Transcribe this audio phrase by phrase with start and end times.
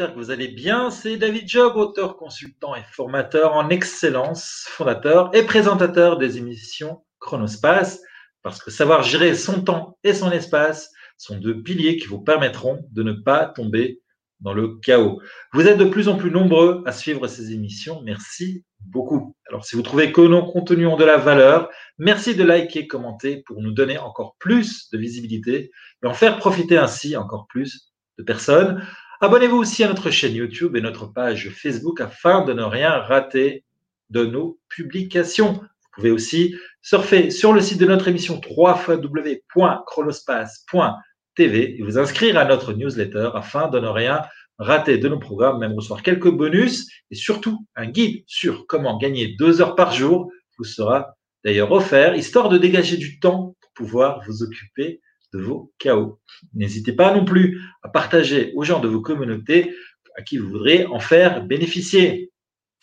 [0.00, 0.88] Que vous allez bien.
[0.90, 8.00] C'est David Job, auteur, consultant et formateur en excellence, fondateur et présentateur des émissions Chronospace,
[8.42, 12.82] parce que savoir gérer son temps et son espace sont deux piliers qui vous permettront
[12.92, 14.00] de ne pas tomber
[14.40, 15.20] dans le chaos.
[15.52, 18.00] Vous êtes de plus en plus nombreux à suivre ces émissions.
[18.02, 19.36] Merci beaucoup.
[19.50, 23.42] Alors, si vous trouvez que nos contenus ont de la valeur, merci de liker, commenter
[23.44, 25.70] pour nous donner encore plus de visibilité
[26.02, 28.82] et en faire profiter ainsi encore plus de personnes.
[29.22, 33.64] Abonnez-vous aussi à notre chaîne YouTube et notre page Facebook afin de ne rien rater
[34.08, 35.52] de nos publications.
[35.52, 40.94] Vous pouvez aussi surfer sur le site de notre émission www.chronospace.com
[41.34, 44.22] TV et vous inscrire à notre newsletter afin de ne rien
[44.58, 49.34] rater de nos programmes, même recevoir quelques bonus et surtout un guide sur comment gagner
[49.38, 54.22] deux heures par jour vous sera d'ailleurs offert, histoire de dégager du temps pour pouvoir
[54.26, 56.20] vous occuper de vos chaos.
[56.54, 59.74] N'hésitez pas non plus à partager aux gens de vos communautés
[60.16, 62.32] à qui vous voudrez en faire bénéficier.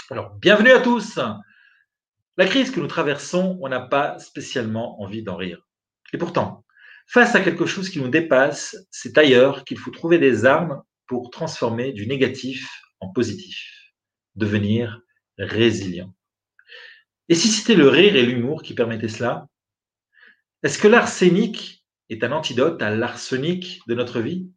[0.09, 1.19] Alors, bienvenue à tous.
[2.37, 5.67] La crise que nous traversons, on n'a pas spécialement envie d'en rire.
[6.13, 6.63] Et pourtant,
[7.09, 11.29] Face à quelque chose qui nous dépasse, c'est ailleurs qu'il faut trouver des armes pour
[11.29, 12.69] transformer du négatif
[12.99, 13.93] en positif,
[14.35, 15.01] devenir
[15.37, 16.13] résilient.
[17.29, 19.47] Et si c'était le rire et l'humour qui permettaient cela,
[20.63, 21.76] est-ce que l'arsenic
[22.09, 24.49] est un antidote à l'arsenic de notre vie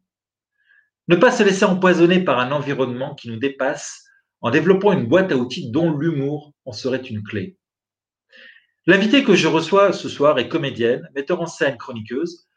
[1.07, 4.03] Ne pas se laisser empoisonner par un environnement qui nous dépasse
[4.41, 7.57] en développant une boîte à outils dont l'humour en serait une clé.
[8.87, 12.47] L'invitée que je reçois ce soir est comédienne, metteur en scène, chroniqueuse.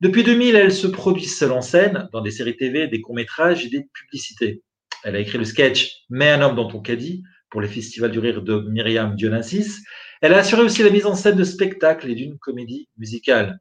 [0.00, 3.68] Depuis 2000, elle se produit seule en scène, dans des séries TV, des courts-métrages et
[3.68, 4.62] des publicités.
[5.02, 8.20] Elle a écrit le sketch Mais un homme dans ton caddie pour les festivals du
[8.20, 9.82] rire de Myriam Dionassis.
[10.20, 13.58] Elle a assuré aussi la mise en scène de spectacles et d'une comédie musicale.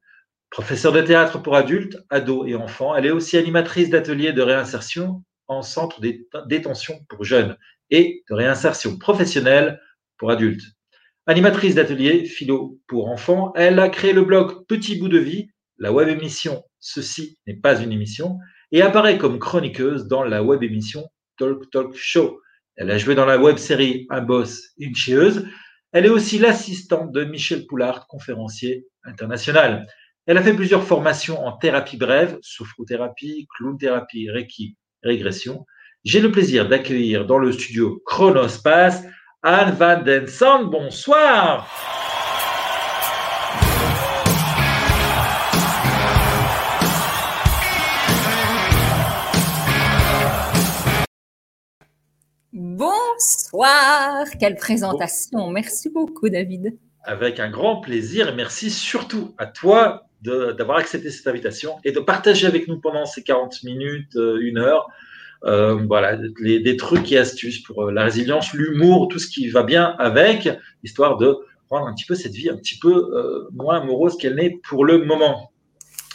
[0.52, 5.24] Professeure de théâtre pour adultes, ados et enfants, elle est aussi animatrice d'ateliers de réinsertion
[5.48, 7.58] en centre de détention pour jeunes
[7.90, 9.80] et de réinsertion professionnelle
[10.18, 10.64] pour adultes.
[11.26, 15.48] Animatrice d'atelier philo pour enfants, elle a créé le blog Petit bout de vie,
[15.78, 18.38] la web émission Ceci n'est pas une émission,
[18.74, 21.08] et apparaît comme chroniqueuse dans la web émission
[21.38, 22.42] Talk Talk Show.
[22.76, 25.48] Elle a joué dans la web série Un boss, une chieuse.
[25.94, 29.88] Elle est aussi l'assistante de Michel Poulard, conférencier international.
[30.28, 35.66] Elle a fait plusieurs formations en thérapie brève, sophrothérapie, clown-thérapie, reiki, régression.
[36.04, 39.02] J'ai le plaisir d'accueillir dans le studio Chronospace
[39.42, 41.68] Anne Van Den Sand, bonsoir.
[52.54, 55.50] Bonsoir, quelle présentation.
[55.50, 56.78] Merci beaucoup, David.
[57.04, 62.00] Avec un grand plaisir et merci surtout à toi d'avoir accepté cette invitation et de
[62.00, 64.88] partager avec nous pendant ces 40 minutes, euh, une heure,
[65.44, 69.64] euh, voilà, des trucs et astuces pour euh, la résilience, l'humour, tout ce qui va
[69.64, 70.48] bien avec,
[70.84, 71.36] histoire de
[71.70, 74.86] rendre un petit peu cette vie un petit peu euh, moins morose qu'elle n'est pour
[74.86, 75.52] le moment.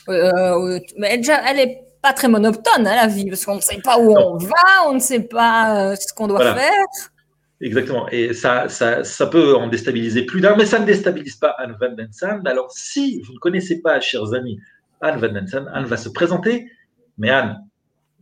[0.07, 3.99] mais déjà, elle est pas très monotone, hein, la vie, parce qu'on ne sait pas
[3.99, 6.85] où on va, on ne sait pas ce qu'on doit faire.
[7.61, 8.09] Exactement.
[8.11, 11.77] Et ça, ça, ça, peut en déstabiliser plus d'un, mais ça ne déstabilise pas Anne
[11.81, 12.47] Van Den Sand.
[12.47, 14.61] Alors, si vous ne connaissez pas, chers amis,
[15.01, 16.71] Anne Van Den Sand, Anne va se présenter.
[17.17, 17.59] Mais Anne,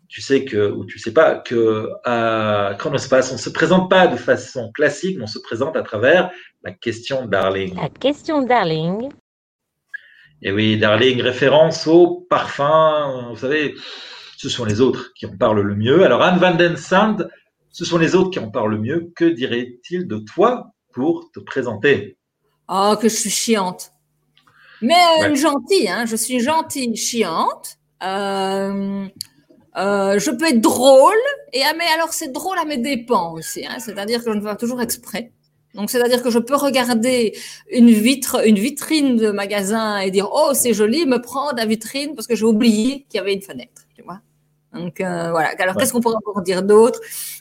[0.08, 4.06] tu sais que, ou tu sais pas, que à Chronospace, on ne se présente pas
[4.06, 6.30] de façon classique, mais on se présente à travers
[6.62, 7.74] la question Darling.
[7.74, 9.08] La question Darling.
[10.42, 13.30] Et oui, Darling, référence au parfum.
[13.30, 13.74] Vous savez,
[14.36, 16.04] ce sont les autres qui en parlent le mieux.
[16.04, 17.28] Alors, Anne Van Den Sand,
[17.74, 19.12] ce sont les autres qui en parlent le mieux.
[19.16, 22.16] Que dirait-il de toi pour te présenter?
[22.68, 23.90] Oh, que je suis chiante.
[24.80, 26.06] Mais euh, gentille, hein.
[26.06, 27.78] je suis gentille, chiante.
[28.04, 29.06] Euh,
[29.76, 31.14] euh, je peux être drôle,
[31.52, 34.40] et ah, mais alors c'est drôle à mes dépens aussi, hein, c'est-à-dire que je ne
[34.40, 35.32] fais pas toujours exprès.
[35.74, 37.36] Donc c'est-à-dire que je peux regarder
[37.72, 42.14] une vitre, une vitrine de magasin et dire oh c'est joli, me prendre la vitrine
[42.14, 44.20] parce que j'ai oublié qu'il y avait une fenêtre, tu vois.
[44.74, 45.50] Donc euh, voilà.
[45.58, 47.00] Alors qu'est-ce qu'on pourrait encore dire d'autre?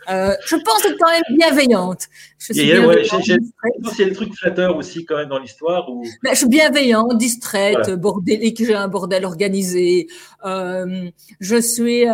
[0.09, 2.07] Euh, Je pense être quand même bienveillante.
[2.37, 5.87] Je suis bienveillante, il y a des trucs flatteurs aussi quand même dans l'histoire.
[6.23, 10.07] Ben, je suis bienveillante, distraite, bordélique, j'ai un bordel organisé.
[10.45, 11.09] Euh,
[11.39, 12.05] je suis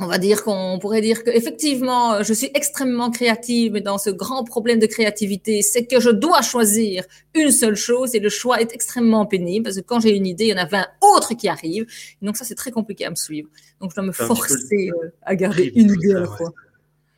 [0.00, 4.08] on va dire qu'on pourrait dire que effectivement, je suis extrêmement créative, mais dans ce
[4.08, 7.04] grand problème de créativité, c'est que je dois choisir
[7.34, 10.44] une seule chose et le choix est extrêmement pénible parce que quand j'ai une idée,
[10.44, 11.86] il y en a 20 autres qui arrivent.
[12.22, 13.50] Donc ça, c'est très compliqué à me suivre.
[13.80, 16.52] Donc je dois me forcer euh, à garder une idée à la fois.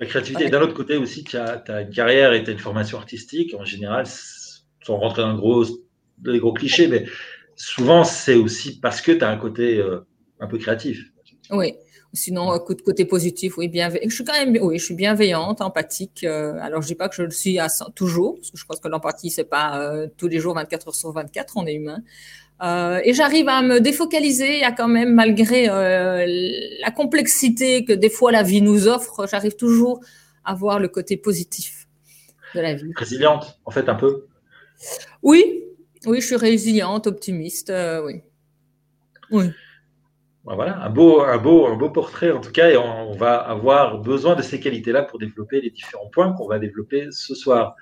[0.00, 0.48] La créativité.
[0.48, 3.54] D'un autre côté aussi, tu as, une carrière et tu as une formation artistique.
[3.54, 4.06] En général,
[4.84, 5.64] sans rentrer dans gros,
[6.24, 7.04] les gros clichés, mais
[7.54, 10.00] souvent, c'est aussi parce que tu as un côté euh,
[10.40, 11.12] un peu créatif
[11.50, 11.74] Oui.
[12.14, 16.24] Sinon, côté positif, oui, bien, je suis quand même, oui, je suis bienveillante, empathique.
[16.24, 18.88] alors, je dis pas que je le suis à toujours, parce que je pense que
[18.88, 22.02] l'empathie, c'est pas tous les jours, 24 heures sur 24, on est humain.
[22.62, 26.24] Euh, et j'arrive à me défocaliser, à quand même, malgré euh,
[26.80, 30.00] la complexité que des fois la vie nous offre, j'arrive toujours
[30.44, 31.88] à voir le côté positif
[32.54, 32.92] de la vie.
[32.94, 34.26] Résiliente, en fait, un peu.
[35.22, 35.64] Oui,
[36.06, 38.20] oui, je suis résiliente, optimiste, euh, oui.
[39.30, 39.46] Oui.
[40.44, 43.98] Voilà, un beau, un, beau, un beau portrait en tout cas, et on, va avoir
[43.98, 47.76] besoin de ces qualités-là pour développer les différents points qu'on va développer ce soir.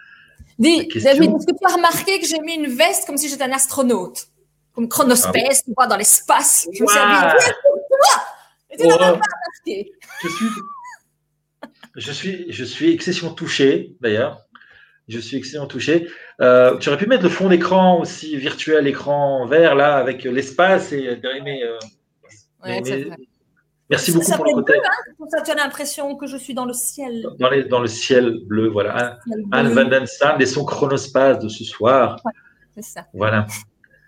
[0.58, 3.44] Dis, David, est-ce que tu as remarqué que j'ai mis une veste comme si j'étais
[3.44, 4.26] un astronaute?
[4.74, 6.68] Comme chronospace, ah, dans l'espace.
[6.72, 6.98] Je me suis
[11.96, 14.44] je suis, je suis, je suis excessivement touché, d'ailleurs.
[15.08, 16.08] Je suis excessivement touché.
[16.40, 20.92] Euh, tu aurais pu mettre le fond d'écran aussi virtuel, écran vert, là, avec l'espace
[20.92, 21.78] et mais, euh,
[22.64, 24.74] Merci beaucoup pour le côté.
[24.76, 27.26] Hein, ça, tu as l'impression que je suis dans le ciel.
[27.38, 29.18] Dans, les, dans le ciel bleu, voilà.
[29.50, 30.06] Anne Van Den
[30.38, 32.20] et son chronospace de ce soir.
[32.76, 33.06] c'est ça.
[33.12, 33.46] Voilà.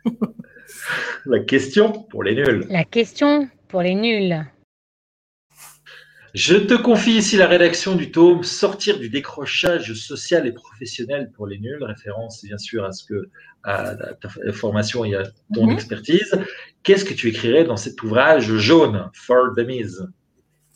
[1.27, 2.65] La question pour les nuls.
[2.69, 4.45] La question pour les nuls.
[6.35, 11.47] Je te confie ici la rédaction du tome Sortir du décrochage social et professionnel pour
[11.47, 13.29] les nuls, référence bien sûr à ce que
[13.65, 15.25] à ta formation et à
[15.55, 15.73] ton mhm.
[15.73, 16.33] expertise.
[16.83, 19.99] Qu'est-ce que tu écrirais dans cet ouvrage jaune, For Dummies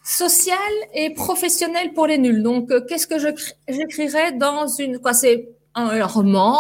[0.05, 0.57] Social
[0.95, 2.43] et professionnel pour les nuls.
[2.43, 5.01] Donc, euh, qu'est-ce que j'écrirais dans une.
[5.01, 6.57] Quoi, c'est un roman.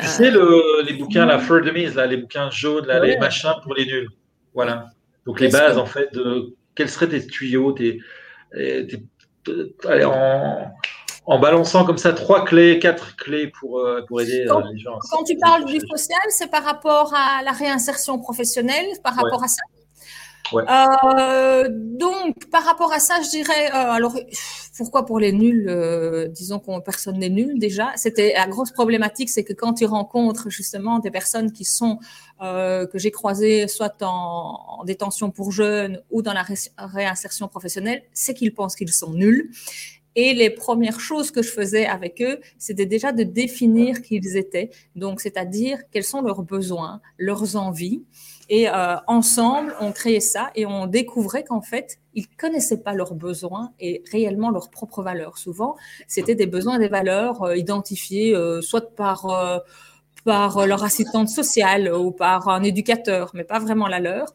[0.00, 3.18] tu sais, le, les bouquins, la Fur de mise, là, les bouquins jaunes, là, les
[3.18, 4.08] machins pour les nuls.
[4.52, 4.88] Voilà.
[5.26, 8.00] Donc, les bases, en fait, de quels seraient tes tuyaux, tes,
[8.54, 10.72] allez, en,
[11.26, 14.98] en, balançant comme ça trois clés, quatre clés pour, euh, pour aider euh, les gens.
[15.10, 19.48] Quand tu parles du social, c'est par rapport à la réinsertion professionnelle, par rapport à
[19.48, 19.62] ça.
[20.54, 24.14] Euh, donc, par rapport à ça, je dirais, euh, alors,
[24.76, 27.92] pourquoi pour les nuls euh, Disons qu'on personne n'est nul déjà.
[27.96, 31.98] C'était la grosse problématique, c'est que quand tu rencontres justement des personnes qui sont
[32.40, 36.44] que j'ai croisées soit en, détention pour jeunes ou dans la
[36.76, 39.52] réinsertion professionnelle, c'est qu'ils pensent qu'ils sont nuls.
[40.14, 44.36] Et les premières choses que je faisais avec eux, c'était déjà de définir qui ils
[44.36, 44.70] étaient.
[44.94, 48.02] Donc, c'est-à-dire quels sont leurs besoins, leurs envies.
[48.54, 53.14] Et euh, ensemble, on créait ça et on découvrait qu'en fait, ils connaissaient pas leurs
[53.14, 55.38] besoins et réellement leurs propres valeurs.
[55.38, 55.74] Souvent,
[56.06, 59.26] c'était des besoins et des valeurs euh, identifiés euh, soit par
[60.24, 64.34] par leur assistante sociale ou par un éducateur, mais pas vraiment la leur.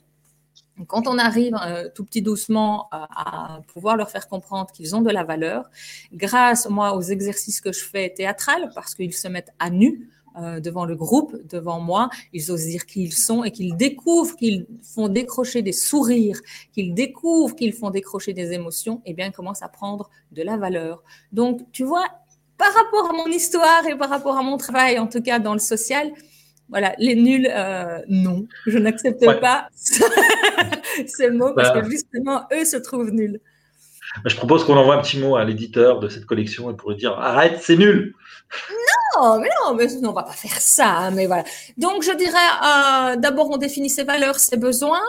[0.87, 1.55] Quand on arrive
[1.93, 5.69] tout petit doucement à pouvoir leur faire comprendre qu'ils ont de la valeur,
[6.11, 10.59] grâce moi aux exercices que je fais théâtral, parce qu'ils se mettent à nu, euh,
[10.59, 14.65] devant le groupe, devant moi, ils osent dire qui ils sont et qu'ils découvrent qu'ils
[14.81, 16.39] font décrocher des sourires,
[16.73, 20.43] qu'ils découvrent qu'ils font décrocher des émotions, et eh bien, ils commencent à prendre de
[20.43, 21.03] la valeur.
[21.31, 22.05] Donc, tu vois,
[22.57, 25.53] par rapport à mon histoire et par rapport à mon travail, en tout cas dans
[25.53, 26.11] le social,
[26.69, 31.89] voilà, les nuls, euh, non, je n'accepte pas ce mot parce que bah.
[31.89, 33.39] justement, eux se trouvent nuls.
[34.25, 36.97] Je propose qu'on envoie un petit mot à l'éditeur de cette collection et pour lui
[36.97, 38.13] dire arrête, c'est nul.
[39.19, 40.89] Non, mais non, mais on va pas faire ça.
[40.89, 41.43] Hein, mais voilà.
[41.77, 45.01] Donc je dirais euh, d'abord on définit ses valeurs, ses besoins.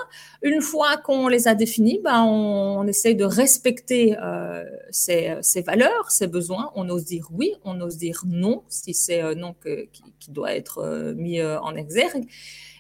[0.42, 6.26] Une fois qu'on les a définis, ben on, essaye de respecter euh, ses, valeurs, ses
[6.26, 6.70] besoins.
[6.74, 10.54] On ose dire oui, on ose dire non si c'est euh, non qui, qui, doit
[10.54, 12.24] être euh, mis euh, en exergue.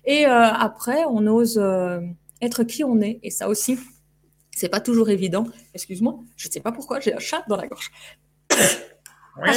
[0.04, 1.60] Et après on ose
[2.40, 3.18] être qui on est.
[3.22, 3.78] Et ça aussi
[4.58, 5.46] c'est pas toujours évident.
[5.72, 7.90] Excuse-moi, je ne sais pas pourquoi, j'ai un chat dans la gorge.
[8.52, 9.50] oui,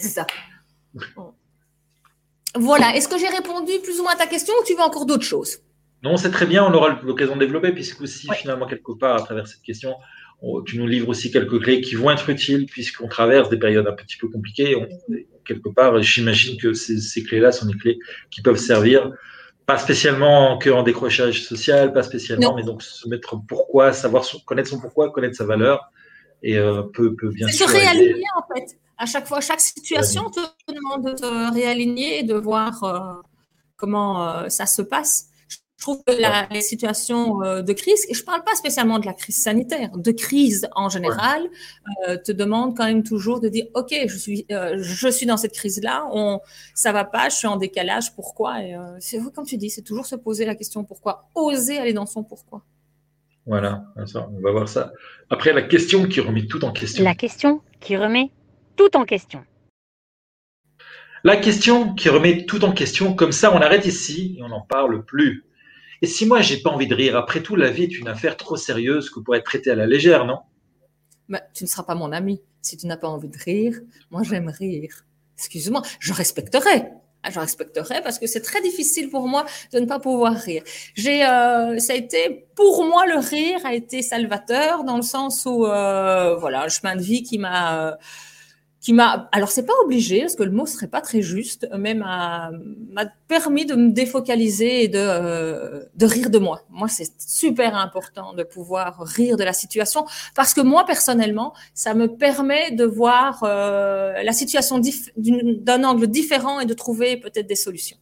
[0.00, 0.26] c'est ça.
[2.54, 5.04] Voilà, est-ce que j'ai répondu plus ou moins à ta question ou tu veux encore
[5.04, 5.58] d'autres choses?
[6.02, 9.22] Non, c'est très bien, on aura l'occasion de développer, puisque aussi, finalement, quelque part, à
[9.22, 9.94] travers cette question,
[10.64, 13.92] tu nous livres aussi quelques clés qui vont être utiles, puisqu'on traverse des périodes un
[13.92, 14.74] petit peu compliquées.
[15.44, 17.98] quelque part, j'imagine que ces, ces clés-là sont des clés
[18.30, 19.10] qui peuvent servir
[19.66, 24.70] pas spécialement que en décrochage social, pas spécialement, mais donc se mettre pourquoi, savoir connaître
[24.70, 25.90] son pourquoi, connaître sa valeur
[26.42, 27.68] et euh, peut, peut bien sûr.
[27.68, 28.78] Se réaligner en fait.
[28.98, 30.40] À chaque fois, chaque situation te
[30.72, 33.20] demande de se réaligner et de voir euh,
[33.76, 35.28] comment euh, ça se passe.
[35.78, 38.98] Je trouve que la, les situations euh, de crise, et je ne parle pas spécialement
[38.98, 41.42] de la crise sanitaire, de crise en général,
[42.08, 45.36] euh, te demandent quand même toujours de dire, OK, je suis, euh, je suis dans
[45.36, 46.40] cette crise-là, on,
[46.74, 50.06] ça va pas, je suis en décalage, pourquoi Et c'est comme tu dis, c'est toujours
[50.06, 52.64] se poser la question pourquoi, oser aller dans son pourquoi.
[53.44, 54.92] Voilà, on va voir ça.
[55.30, 57.04] Après, la question qui remet tout en question.
[57.04, 58.30] La question qui remet
[58.76, 59.44] tout en question.
[61.22, 64.60] La question qui remet tout en question, comme ça on arrête ici et on n'en
[64.62, 65.44] parle plus.
[66.02, 68.36] Et si moi, j'ai pas envie de rire, après tout, la vie est une affaire
[68.36, 70.38] trop sérieuse que pour être traitée à la légère, non?
[71.28, 73.80] Mais tu ne seras pas mon ami si tu n'as pas envie de rire.
[74.10, 75.04] Moi, j'aime rire.
[75.36, 76.90] Excuse-moi, je respecterai.
[77.22, 80.62] Ah, je respecterai parce que c'est très difficile pour moi de ne pas pouvoir rire.
[80.94, 85.44] J'ai, euh, ça a été pour moi le rire a été salvateur dans le sens
[85.44, 87.96] où euh, voilà un chemin de vie qui m'a euh,
[88.86, 91.92] qui m'a, alors c'est pas obligé parce que le mot serait pas très juste, mais
[91.92, 92.52] m'a,
[93.26, 96.62] permis de me défocaliser et de, euh, de rire de moi.
[96.70, 101.94] Moi, c'est super important de pouvoir rire de la situation parce que moi personnellement, ça
[101.94, 104.80] me permet de voir euh, la situation
[105.16, 107.96] d'un angle différent et de trouver peut-être des solutions.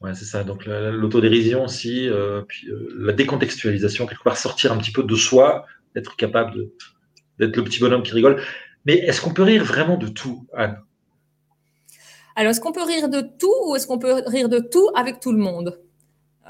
[0.00, 0.42] Ouais, c'est ça.
[0.42, 2.40] Donc l'autodérision aussi, euh,
[2.96, 6.70] la décontextualisation, quelque part sortir un petit peu de soi, être capable
[7.38, 8.40] d'être le petit bonhomme qui rigole.
[8.84, 10.78] Mais est-ce qu'on peut rire vraiment de tout, Anne?
[12.36, 15.20] Alors, est-ce qu'on peut rire de tout ou est-ce qu'on peut rire de tout avec
[15.20, 15.78] tout le monde?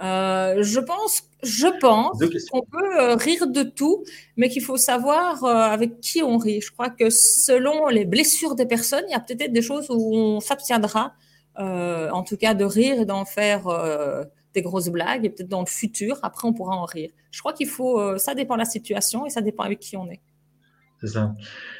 [0.02, 2.18] Euh, je pense, je pense
[2.50, 4.04] qu'on peut euh, rire de tout,
[4.36, 6.60] mais qu'il faut savoir euh, avec qui on rit.
[6.60, 10.16] Je crois que selon les blessures des personnes, il y a peut-être des choses où
[10.16, 11.14] on s'abstiendra,
[11.56, 13.68] en tout cas de rire et d'en faire
[14.54, 17.10] des grosses blagues, et peut-être dans le futur, après on pourra en rire.
[17.30, 20.10] Je crois qu'il faut, ça dépend de la situation et ça dépend avec qui on
[20.10, 20.20] est.
[21.04, 21.34] C'est ça.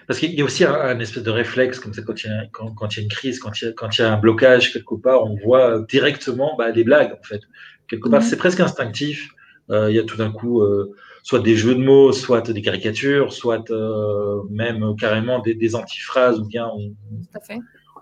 [0.07, 2.45] Parce qu'il y a aussi un, espèce de réflexe, comme ça, quand il y a,
[2.53, 4.19] quand, il y a une crise, quand il, y a, quand il y a un
[4.19, 7.41] blocage quelque part, on voit directement bah, des blagues, en fait.
[7.89, 8.27] Quelque part, mhm.
[8.27, 9.31] c'est presque instinctif.
[9.71, 12.61] Euh, il y a tout d'un coup euh, soit des jeux de mots, soit des
[12.61, 16.93] caricatures, soit euh, même carrément des, des, antiphrases, ou bien on,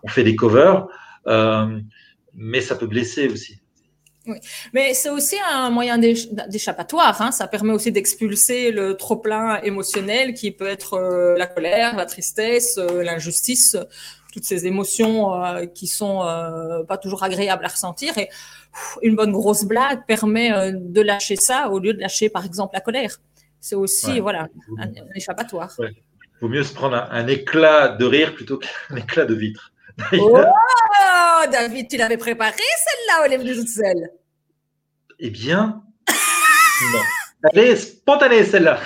[0.02, 0.88] on fait des covers.
[2.34, 3.61] mais ça peut blesser aussi.
[4.26, 4.38] Oui.
[4.72, 7.20] Mais c'est aussi un moyen d'échappatoire.
[7.20, 7.32] Hein.
[7.32, 12.78] Ça permet aussi d'expulser le trop-plein émotionnel qui peut être euh, la colère, la tristesse,
[12.78, 13.76] euh, l'injustice,
[14.32, 16.20] toutes ces émotions euh, qui sont
[16.86, 18.16] pas toujours agréables à ressentir.
[18.16, 18.28] Et
[19.02, 22.80] une bonne grosse blague permet de lâcher ça au lieu de lâcher, par exemple, la
[22.80, 23.18] colère.
[23.60, 24.48] C'est aussi voilà
[24.78, 25.76] un, échappatoire.
[25.80, 25.92] Il
[26.40, 29.71] vaut mieux se prendre un, éclat de rire plutôt qu'un éclat de vitre.
[30.14, 34.10] Oh, David, tu l'avais préparée celle-là, Olive de sel
[35.18, 35.82] Eh bien,
[36.92, 37.00] non.
[37.52, 38.78] Elle est spontanée celle-là.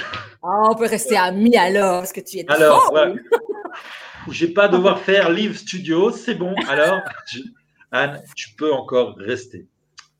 [0.42, 3.14] Oh, on peut rester amis alors, parce que tu es Alors, ouais.
[4.30, 6.54] j'ai pas devoir faire live studio, c'est bon.
[6.68, 7.00] Alors,
[7.92, 9.66] Anne, tu peux encore rester.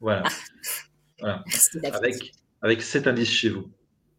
[0.01, 0.23] Voilà.
[1.21, 1.45] voilà.
[1.95, 3.71] Avec, avec cet indice chez vous.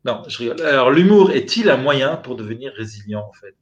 [0.05, 0.61] Non, je rigole.
[0.61, 3.55] Alors, l'humour est-il un moyen pour devenir résilient, en fait?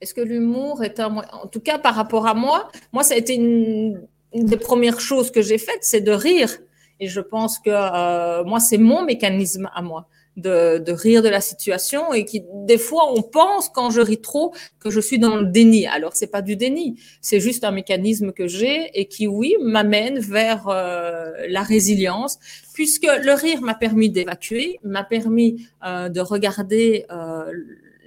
[0.00, 3.16] Est-ce que l'humour est un En tout cas, par rapport à moi, moi, ça a
[3.16, 6.58] été une, des premières choses que j'ai faites, c'est de rire.
[7.00, 10.08] Et je pense que euh, moi, c'est mon mécanisme à moi.
[10.36, 14.20] De, de, rire de la situation et qui des fois on pense quand je ris
[14.20, 17.70] trop que je suis dans le déni alors c'est pas du déni c'est juste un
[17.70, 22.38] mécanisme que j'ai et qui oui m'amène vers euh, la résilience
[22.74, 27.50] puisque le rire m'a permis d'évacuer m'a permis euh, de regarder euh,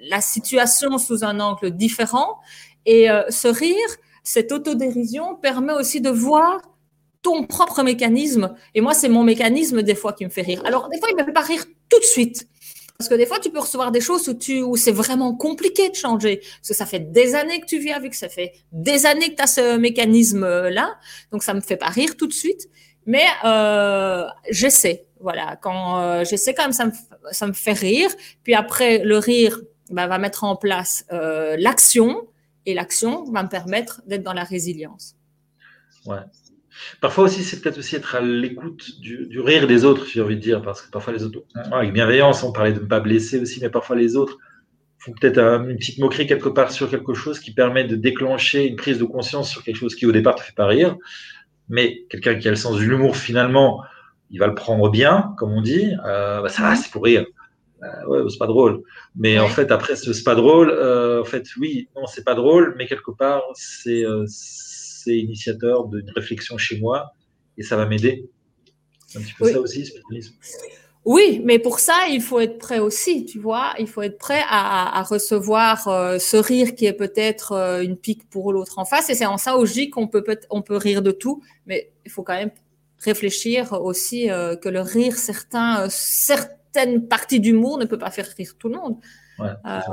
[0.10, 2.40] la situation sous un angle différent.
[2.86, 3.90] Et euh, ce rire,
[4.24, 6.62] cette autodérision permet aussi de voir
[7.22, 8.56] ton propre mécanisme.
[8.76, 10.62] Et moi, c'est mon mécanisme des fois qui me fait rire.
[10.66, 12.48] Alors, des fois, il ne me fait pas rire tout de suite.
[12.98, 15.90] Parce que des fois, tu peux recevoir des choses où, tu, où c'est vraiment compliqué
[15.90, 16.38] de changer.
[16.38, 19.36] Parce que ça fait des années que tu vis avec, ça fait des années que
[19.36, 20.96] tu as ce mécanisme-là.
[21.32, 22.68] Donc, ça me fait pas rire tout de suite.
[23.06, 25.06] Mais euh, j'essaie.
[25.22, 26.92] Voilà, quand euh, j'essaie quand même, ça me,
[27.32, 28.10] ça me fait rire.
[28.44, 29.60] Puis après, le rire,
[29.90, 32.28] bah, va mettre en place euh, l'action
[32.66, 35.16] et l'action va me permettre d'être dans la résilience.
[36.06, 36.18] Ouais.
[37.02, 40.42] Parfois aussi, c'est peut-être aussi être à l'écoute du, rire des autres, j'ai envie de
[40.42, 41.40] dire, parce que parfois les autres,
[41.72, 44.38] avec bienveillance, on parlait de ne pas blesser aussi, mais parfois les autres
[44.98, 48.76] font peut-être une petite moquerie quelque part sur quelque chose qui permet de déclencher une
[48.76, 50.98] prise de conscience sur quelque chose qui au départ te fait pas rire.
[51.70, 53.84] Mais quelqu'un qui a le sens de l'humour, finalement,
[54.30, 57.26] il va le prendre bien, comme on dit, euh, bah, ça, c'est pour rire.
[57.84, 58.84] Euh, ouais, c'est pas drôle.
[59.16, 60.70] Mais en fait, après, c'est pas drôle.
[60.70, 64.26] Euh, en fait, oui, non, c'est pas drôle, mais quelque part, c'est euh,
[65.08, 67.14] initiateur d'une réflexion chez moi
[67.58, 68.30] et ça va m'aider.
[69.16, 69.92] Un petit peu ça aussi.
[71.06, 73.74] Oui, mais pour ça, il faut être prêt aussi, tu vois.
[73.80, 75.86] Il faut être prêt à, à recevoir
[76.20, 79.10] ce rire qui est peut-être une pique pour l'autre en face.
[79.10, 82.12] Et c'est en ça aussi qu'on peut, peut, on peut rire de tout, mais il
[82.12, 82.52] faut quand même
[83.00, 88.54] réfléchir aussi que le rire, certains, certains certaine partie d'humour ne peut pas faire rire
[88.58, 88.98] tout le monde.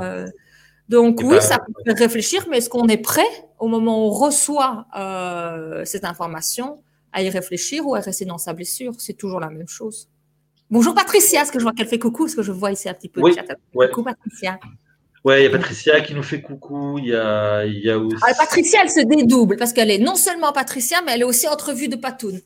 [0.01, 0.27] Euh,
[0.89, 3.27] donc oui, ça peut réfléchir, mais est-ce qu'on est prêt
[3.59, 8.37] au moment où on reçoit euh, cette information à y réfléchir ou à rester dans
[8.37, 8.93] sa blessure?
[8.97, 10.09] C'est toujours la même chose.
[10.69, 12.25] Bonjour Patricia, est-ce que je vois qu'elle fait coucou?
[12.25, 13.43] Est-ce que je vois ici un petit peu oui, chat?
[13.73, 14.59] Coucou Patricia.
[15.23, 16.99] Oui, il y a Patricia qui nous fait coucou.
[16.99, 18.15] Il y a, il y a aussi...
[18.21, 21.47] Ah, Patricia, elle se dédouble parce qu'elle est non seulement Patricia, mais elle est aussi
[21.47, 22.39] entrevue de Patoun.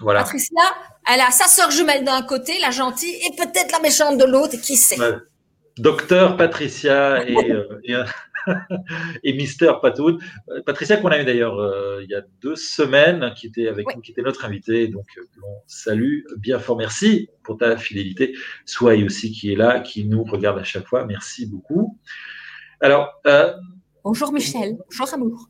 [0.00, 0.22] Voilà.
[0.22, 0.62] Patricia,
[1.12, 4.56] elle a sa sœur jumelle d'un côté, la gentille, et peut-être la méchante de l'autre,
[4.60, 4.96] qui sait.
[5.78, 8.04] Docteur Patricia et, euh,
[9.22, 10.18] et, Mister Patoun.
[10.48, 13.86] Euh, Patricia qu'on a eu d'ailleurs euh, il y a deux semaines, qui était avec
[13.94, 14.88] nous, qui était notre invité.
[14.88, 15.06] Donc,
[15.42, 16.76] on salue bien fort.
[16.76, 18.34] Merci pour ta fidélité.
[18.66, 21.06] Soyez aussi qui est là, qui nous regarde à chaque fois.
[21.06, 21.98] Merci beaucoup.
[22.80, 23.22] Alors.
[24.04, 24.76] bonjour Michel.
[24.90, 25.48] Bonjour Amour.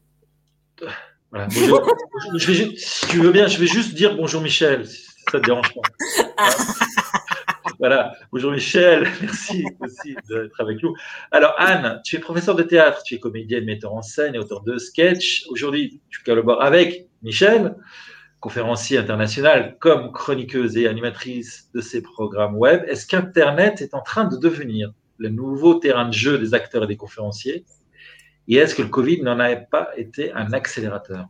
[1.30, 5.38] Voilà, je vais, si tu veux bien, je vais juste dire bonjour Michel, si ça
[5.38, 6.48] te dérange pas.
[7.78, 10.92] voilà, bonjour Michel, merci aussi d'être avec nous.
[11.30, 14.62] Alors Anne, tu es professeur de théâtre, tu es comédienne, metteur en scène et auteur
[14.62, 15.44] de sketch.
[15.50, 17.76] Aujourd'hui, tu collabores avec Michel,
[18.40, 22.82] conférencier international, comme chroniqueuse et animatrice de ces programmes web.
[22.88, 26.86] Est-ce qu'Internet est en train de devenir le nouveau terrain de jeu des acteurs et
[26.88, 27.64] des conférenciers?
[28.50, 31.26] Et est-ce que le Covid n'en a pas été un accélérateur?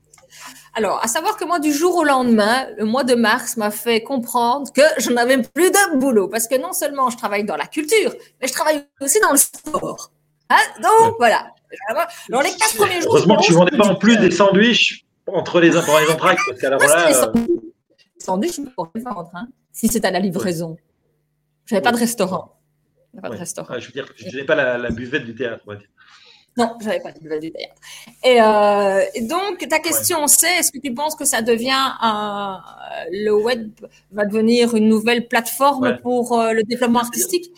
[0.74, 4.02] Alors, à savoir que moi, du jour au lendemain, le mois de mars m'a fait
[4.02, 7.66] comprendre que je n'avais plus de boulot parce que non seulement je travaille dans la
[7.66, 10.12] culture, mais je travaille aussi dans le sport.
[10.48, 10.56] Hein?
[10.82, 11.52] Donc, voilà.
[11.88, 13.12] Alors, les quatre premiers jours.
[13.12, 16.40] Heureusement que tu ne vendais pas en plus des sandwichs entre les, pour les entractes.
[16.46, 17.08] Parce qu'alors là.
[17.08, 20.76] Les sandwichs, je peux les vendre, hein, si c'est à la livraison.
[21.66, 22.56] Je n'avais pas de restaurant.
[23.20, 23.68] Pas de restaurant.
[23.74, 25.88] Ah, je veux dire, je n'ai pas la, la, buvette du théâtre, on va dire.
[26.56, 27.74] Non, pas nouvelles du théâtre.
[28.24, 32.60] Et, euh, et, donc, ta question c'est, est-ce que tu penses que ça devient un,
[33.12, 33.70] le web
[34.10, 37.52] va devenir une nouvelle plateforme pour euh, le développement artistique?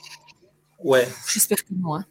[0.84, 1.08] Ouais.
[1.32, 1.96] J'espère que non.
[1.96, 2.04] Hein.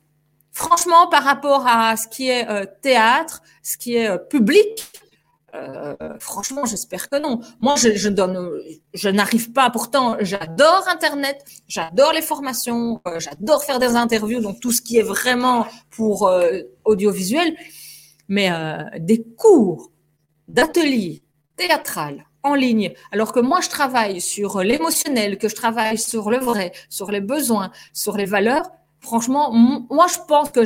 [0.53, 4.91] Franchement, par rapport à ce qui est euh, théâtre, ce qui est public,
[5.53, 7.41] euh, franchement, j'espère que non.
[7.59, 8.51] Moi, je, donne,
[8.93, 9.69] je n'arrive pas.
[9.69, 14.97] Pourtant, j'adore Internet, j'adore les formations, euh, j'adore faire des interviews, donc tout ce qui
[14.97, 17.55] est vraiment pour euh, audiovisuel.
[18.27, 18.49] Mais
[18.97, 19.91] des cours
[20.47, 21.21] d'ateliers
[21.57, 26.37] théâtral en ligne, alors que moi, je travaille sur l'émotionnel, que je travaille sur le
[26.37, 28.71] vrai, sur les besoins, sur les valeurs.
[29.01, 30.61] Franchement, moi, je pense que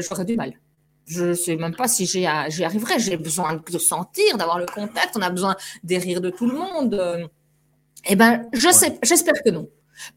[0.00, 0.54] j'aurais du mal.
[1.10, 3.00] Je ne sais même pas si j'y arriverai.
[3.00, 5.16] J'ai besoin de sentir, d'avoir le contact.
[5.16, 7.28] On a besoin des rires de tout le monde.
[8.08, 9.68] Eh ben, je sais, j'espère que non.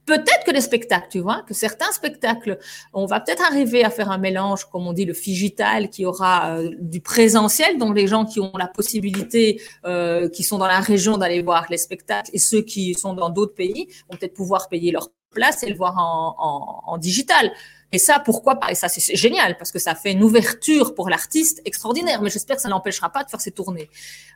[0.06, 2.60] Peut-être que les spectacles, tu vois, que certains spectacles,
[2.94, 6.58] on va peut-être arriver à faire un mélange, comme on dit, le figital, qui aura
[6.58, 10.80] euh, du présentiel, donc les gens qui ont la possibilité, euh, qui sont dans la
[10.80, 14.70] région d'aller voir les spectacles, et ceux qui sont dans d'autres pays vont peut-être pouvoir
[14.70, 17.52] payer leur place et le voir en, en, en digital.
[17.94, 18.72] Et ça, pourquoi pas?
[18.72, 22.24] Et ça, c'est génial parce que ça fait une ouverture pour l'artiste extraordinaire.
[22.24, 23.88] Mais j'espère que ça n'empêchera pas de faire ses tournées.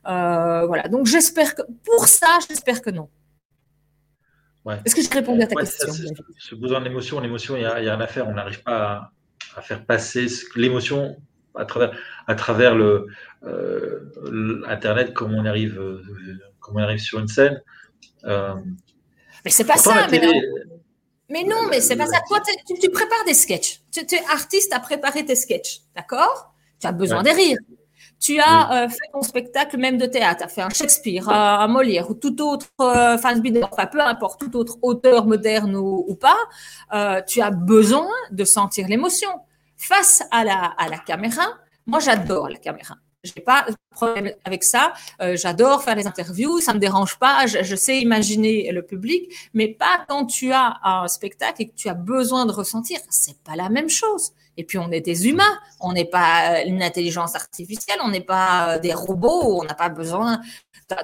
[0.08, 0.88] Euh, voilà.
[0.88, 3.10] Donc j'espère que pour ça, j'espère que non.
[4.86, 5.91] Est-ce que je répondu à ta question?
[6.38, 8.28] Ce besoin d'émotion, l'émotion, il y, a, rien à faire.
[8.28, 9.10] On n'arrive pas
[9.56, 11.17] à, faire passer l'émotion
[11.56, 13.08] à travers, à travers le,
[13.43, 16.04] euh, Internet comme on arrive, euh,
[16.60, 17.60] comme on arrive sur une scène.
[18.24, 20.06] mais c'est pas ça.
[20.12, 20.22] Mais
[21.30, 22.20] mais non, mais c'est pas ça.
[22.28, 22.40] Toi,
[22.82, 23.82] tu, prépares des sketchs.
[23.92, 26.54] Tu, es artiste à préparer tes sketchs, d'accord?
[26.80, 27.58] Tu as besoin des rires.
[28.20, 31.68] Tu as euh, fait ton spectacle même de théâtre, tu as fait un Shakespeare, un,
[31.68, 36.38] Molière ou tout autre euh, enfin peu importe, tout autre auteur moderne ou, pas,
[36.94, 39.30] euh, tu as besoin de sentir l'émotion.
[39.78, 41.46] Face à la, à la caméra,
[41.86, 42.96] moi j'adore la caméra.
[43.36, 44.94] J'ai pas de problème avec ça.
[45.22, 47.46] Euh, j'adore faire les interviews, ça me dérange pas.
[47.48, 51.90] Je, sais imaginer le public, mais pas quand tu as un spectacle et que tu
[51.90, 53.00] as besoin de ressentir.
[53.10, 54.32] C'est pas la même chose.
[54.58, 58.76] Et puis on est des humains, on n'est pas une intelligence artificielle, on n'est pas
[58.76, 60.42] euh, des robots, on n'a pas besoin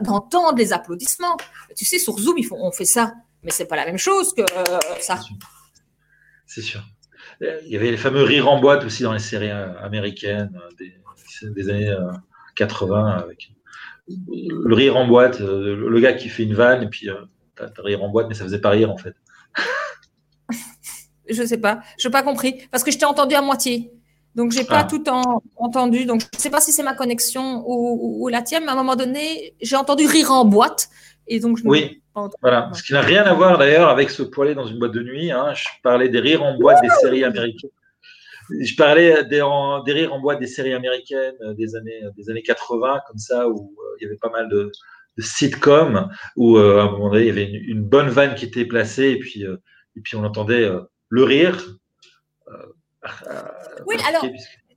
[0.02, 1.38] d'entendre les applaudissements.
[1.76, 4.80] Tu sais, sur Zoom, on fait ça, mais c'est pas la même chose que euh,
[5.00, 5.20] ça.
[6.48, 6.84] C'est sûr.
[7.42, 10.52] Il y avait les fameux rires en boîte aussi dans les séries américaines.
[11.44, 11.96] Des années
[12.56, 13.52] 80 euh, avec
[14.08, 17.16] le rire en boîte, euh, le gars qui fait une vanne et puis euh,
[17.56, 19.16] t'as rire en boîte, mais ça faisait pas rire en fait.
[21.30, 23.92] je sais pas, je n'ai pas compris parce que je t'ai entendu à moitié.
[24.36, 24.84] Donc, j'ai pas ah.
[24.86, 25.04] tout
[25.58, 26.06] entendu.
[26.06, 28.96] Donc, je sais pas si c'est ma connexion ou, la tienne, mais à un moment
[28.96, 30.90] donné, j'ai entendu rire en boîte.
[31.28, 32.02] Et donc, je oui,
[32.42, 32.72] voilà.
[32.74, 35.32] Ce qui n'a rien à voir d'ailleurs avec ce poêlé dans une boîte de nuit.
[35.32, 35.54] Hein.
[35.54, 37.70] Je parlais des rires en boîte des séries américaines
[38.50, 43.02] je parlais des, rires en boîte des séries américaines euh, des années, des années 80,
[43.08, 44.72] comme ça, où euh, il y avait pas mal de,
[45.20, 48.66] sitcoms, où euh, à un moment donné, il y avait une, bonne vanne qui était
[48.66, 50.68] placée, et puis, et puis on entendait
[51.10, 51.78] le rire.
[53.86, 54.26] oui, alors.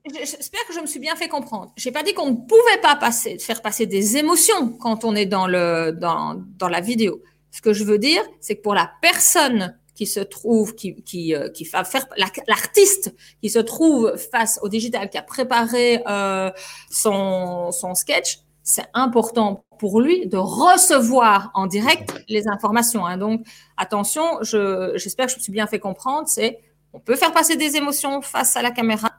[0.09, 1.73] J'espère que je me suis bien fait comprendre.
[1.75, 5.13] Je n'ai pas dit qu'on ne pouvait pas passer, faire passer des émotions quand on
[5.15, 7.21] est dans, le, dans, dans la vidéo.
[7.51, 11.35] Ce que je veux dire, c'est que pour la personne qui se trouve, qui, qui,
[11.35, 12.05] euh, va faire
[12.47, 16.51] l'artiste qui se trouve face au digital, qui a préparé euh,
[16.91, 23.05] son, son sketch, c'est important pour lui de recevoir en direct les informations.
[23.05, 23.17] Hein.
[23.17, 26.59] Donc, attention, j'espère que je me suis bien fait comprendre, c'est
[26.93, 29.11] on peut faire passer des émotions face à la caméra,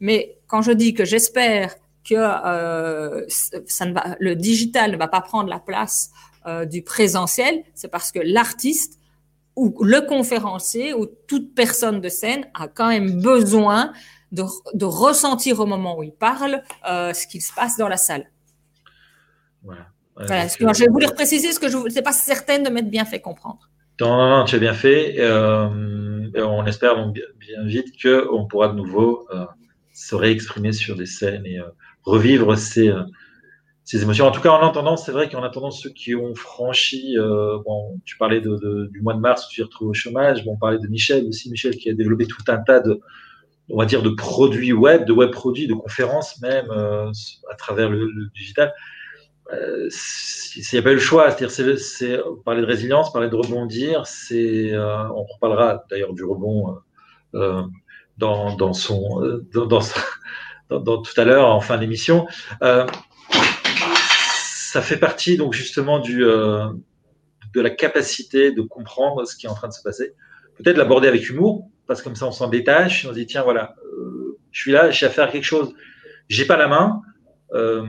[0.00, 5.08] mais quand je dis que j'espère que euh, ça ne va, le digital ne va
[5.08, 6.10] pas prendre la place
[6.46, 8.98] euh, du présentiel, c'est parce que l'artiste
[9.56, 13.92] ou le conférencier ou toute personne de scène a quand même besoin
[14.32, 14.42] de,
[14.74, 18.30] de ressentir au moment où il parle euh, ce qu'il se passe dans la salle.
[19.62, 19.86] Voilà.
[20.18, 23.70] je vais vous préciser ce que je ne pas certaine de m'être bien fait comprendre.
[24.00, 25.16] Non, non, non, tu as bien fait.
[25.18, 25.68] Euh,
[26.36, 29.44] on espère bien, vite qu'on pourra de nouveau euh,
[29.92, 31.68] se réexprimer sur des scènes et euh,
[32.02, 33.02] revivre ces, euh,
[33.84, 34.26] ces émotions.
[34.26, 38.00] En tout cas, en attendant, c'est vrai qu'en attendant, ceux qui ont franchi, euh, bon,
[38.06, 40.78] tu parlais du mois de mars où tu te retrouves au chômage, bon, on parlait
[40.78, 43.00] de Michel aussi, Michel qui a développé tout un tas de,
[43.68, 47.12] on va dire, de produits web, de web produits, de conférences même euh,
[47.52, 48.72] à travers le, digital.
[49.52, 49.90] Euh,
[50.72, 55.24] n'y pas le choix, c'est-à-dire, c'est, parler de résilience, parler de rebondir, c'est, euh, on
[55.24, 56.78] reparlera d'ailleurs du rebond
[58.16, 59.20] dans, dans son,
[59.52, 59.80] dans, dans,
[60.70, 62.26] dans, tout à l'heure en fin d'émission.
[64.74, 66.66] Ça fait partie donc justement du, euh,
[67.54, 70.16] de la capacité de comprendre ce qui est en train de se passer.
[70.56, 73.44] Peut-être l'aborder avec humour, parce que comme ça on s'en détache, on se dit tiens
[73.44, 75.72] voilà, euh, je suis là, j'ai à faire quelque chose,
[76.28, 77.02] j'ai pas la main,
[77.52, 77.86] euh,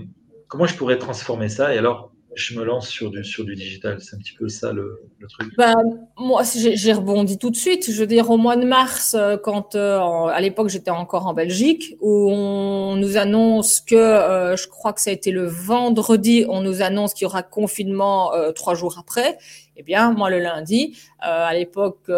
[0.48, 1.74] comment je pourrais transformer ça?
[1.74, 4.00] Et alors je me lance sur du, sur du digital.
[4.02, 5.56] C'est un petit peu ça le, truc.
[5.58, 5.74] Bah,
[6.17, 7.89] moi, j'ai rebondi tout de suite.
[7.89, 11.34] Je veux dire, au mois de mars, euh, quand euh, à l'époque j'étais encore en
[11.34, 16.45] Belgique, où on nous annonce que, euh, je crois que ça a été le vendredi,
[16.50, 19.38] on nous annonce qu'il y aura confinement trois jours après.
[19.78, 22.10] Eh bien, moi, le lundi, à l'époque,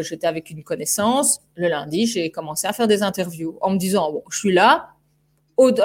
[0.00, 1.40] j'étais avec une connaissance.
[1.54, 4.95] Le lundi, j'ai commencé à faire des interviews en me disant, bon, je suis là,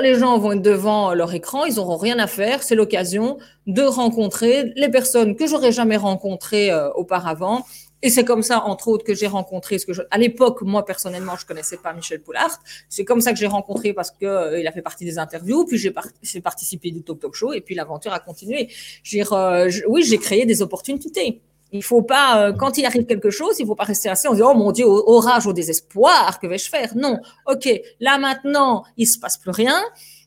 [0.02, 2.64] les gens vont être devant leur écran, ils n'auront rien à faire.
[2.64, 7.66] C'est l'occasion de rencontrer les personnes que j'aurais jamais rencontrées euh, auparavant.
[8.04, 10.02] Et c'est comme ça, entre autres, que j'ai rencontré ce que je...
[10.10, 12.60] à l'époque, moi personnellement, je connaissais pas Michel Poulart.
[12.90, 15.66] C'est comme ça que j'ai rencontré parce que euh, il a fait partie des interviews,
[15.66, 15.92] puis j'ai,
[16.42, 18.70] participé du Talk Talk Show, et puis l'aventure a continué.
[19.04, 21.42] J'ai, euh, oui, j'ai créé des opportunités.
[21.72, 24.34] Il faut pas, euh, quand il arrive quelque chose, il faut pas rester assis en
[24.34, 26.92] disant, oh mon Dieu, orage au désespoir, que vais-je faire?
[26.96, 27.18] Non.
[27.48, 27.70] OK.
[28.00, 29.82] Là, maintenant, il se passe plus rien.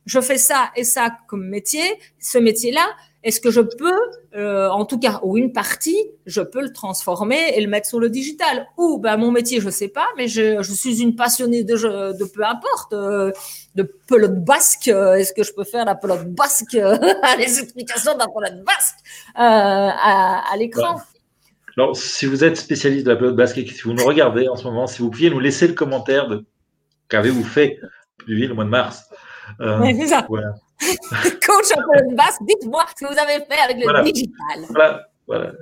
[0.07, 1.85] Je fais ça et ça comme métier.
[2.19, 2.87] Ce métier-là,
[3.23, 3.99] est-ce que je peux,
[4.37, 7.99] euh, en tout cas, ou une partie, je peux le transformer et le mettre sur
[7.99, 8.67] le digital?
[8.77, 11.75] Ou, ben, mon métier, je sais pas, mais je, je suis une passionnée de,
[12.13, 13.33] de peu importe, euh,
[13.75, 14.89] de pelote basque.
[14.89, 16.73] Est-ce que je peux faire la pelote basque,
[17.39, 18.99] les explications de pelote basque
[19.35, 21.01] à, à l'écran
[21.77, 24.65] alors, si vous êtes spécialiste de la pelote basket, si vous nous regardez en ce
[24.65, 26.45] moment, si vous pouviez nous laisser le commentaire de
[27.09, 27.79] qu'avez-vous fait
[28.21, 29.11] depuis le mois de mars?
[29.61, 30.25] Euh, c'est ça.
[30.29, 30.55] Voilà.
[30.81, 34.65] Coach en pelote basque, dites-moi ce que vous avez fait avec le digital.
[34.71, 35.53] Voilà, voilà.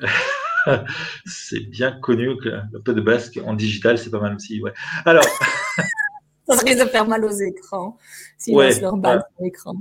[1.27, 4.61] c'est bien connu que la pelote basque en digital, c'est pas mal aussi.
[4.61, 4.73] Ouais.
[5.05, 5.25] Alors.
[6.49, 7.97] ça risque de faire mal aux écrans
[8.37, 9.75] s'ils ouais, laissent leur balle sur l'écran.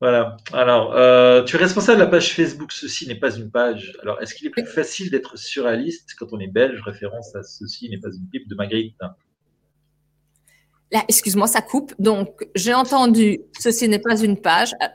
[0.00, 0.38] Voilà.
[0.54, 3.92] Alors, euh, tu es responsable de la page Facebook Ceci n'est pas une page.
[4.02, 7.90] Alors, est-ce qu'il est plus facile d'être surréaliste quand on est belge Référence à Ceci
[7.90, 8.96] n'est pas une pipe de Marguerite.
[10.90, 11.94] Là, excuse-moi, ça coupe.
[11.98, 14.72] Donc, j'ai entendu Ceci n'est pas une page.
[14.82, 14.86] Euh,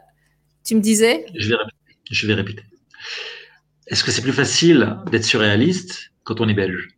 [0.64, 1.28] tu me disais?
[1.36, 2.00] Je vais répéter.
[2.10, 2.64] Je vais répéter.
[3.88, 6.95] Est-ce que c'est plus facile d'être surréaliste quand on est belge?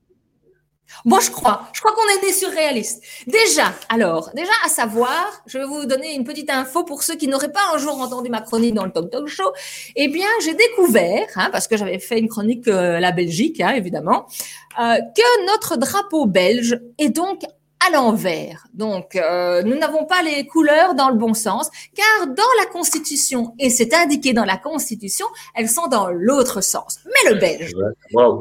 [1.06, 1.70] Moi, je crois.
[1.74, 3.04] Je crois qu'on est des surréalistes.
[3.28, 7.28] Déjà, alors, déjà à savoir, je vais vous donner une petite info pour ceux qui
[7.28, 9.52] n'auraient pas un jour entendu ma chronique dans le Talk Talk Show.
[9.96, 13.74] Eh bien, j'ai découvert, hein, parce que j'avais fait une chronique euh, la Belgique, hein,
[13.76, 14.28] évidemment,
[14.80, 17.42] euh, que notre drapeau belge est donc
[17.86, 18.68] à l'envers.
[18.74, 23.54] Donc, euh, nous n'avons pas les couleurs dans le bon sens, car dans la Constitution,
[23.60, 27.00] et c'est indiqué dans la Constitution, elles sont dans l'autre sens.
[27.06, 27.72] Mais le belge,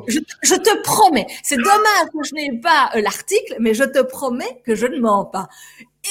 [0.08, 4.62] je, te promets, c'est dommage que je n'ai pas euh, l'article, mais je te promets
[4.64, 5.48] que je ne mens pas.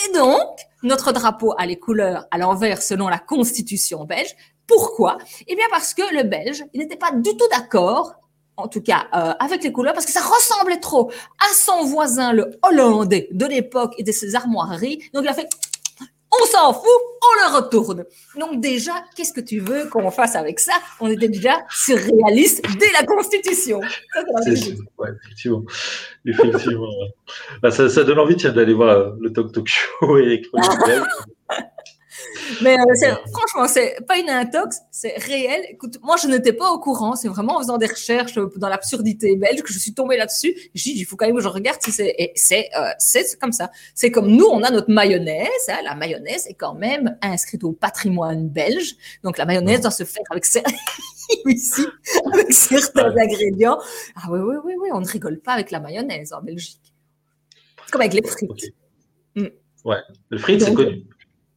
[0.08, 4.36] Et donc, notre drapeau a les couleurs à l'envers selon la Constitution belge.
[4.68, 5.18] Pourquoi?
[5.48, 8.16] Eh bien parce que le Belge, il n'était pas du tout d'accord
[8.58, 12.34] en tout cas euh, avec les couleurs, parce que ça ressemblait trop à son voisin,
[12.34, 15.00] le Hollandais de l'époque et de ses armoiries.
[15.14, 15.50] Donc il a fait,
[16.42, 18.06] on s'en fout, on le retourne.
[18.40, 20.74] Donc déjà, qu'est-ce que tu veux qu'on fasse avec ça?
[21.00, 23.82] On était déjà surréaliste dès la Constitution.
[24.14, 24.24] Ça,
[24.98, 25.64] ouais, effectivement.
[26.26, 26.90] effectivement.
[27.62, 30.42] bah, ça, ça, donne envie d'aller voir le Talk Talk Show et
[32.62, 35.66] Mais euh, franchement, c'est pas une intox, c'est réel.
[35.70, 37.16] Écoute, moi, je n'étais pas au courant.
[37.16, 40.56] C'est vraiment en faisant des recherches dans l'absurdité belge que je suis tombée là-dessus.
[40.74, 42.14] J'ai dit, il faut quand même que je regarde si c'est.
[42.18, 43.72] Et c'est, euh, c'est comme ça.
[43.94, 45.50] C'est comme nous, on a notre mayonnaise.
[45.70, 45.80] Hein.
[45.84, 48.96] la mayonnaise est quand même inscrite au patrimoine belge.
[49.24, 50.46] Donc, la mayonnaise doit se faire avec,
[51.46, 51.86] ici,
[52.34, 53.80] avec certains ingrédients.
[54.16, 56.94] Ah oui, oui, oui, oui, on ne rigole pas avec la mayonnaise en Belgique.
[57.92, 58.74] Comme avec les frites.
[59.36, 59.48] Mm.
[59.84, 59.98] Ouais,
[60.30, 61.06] le frites, c'est connu.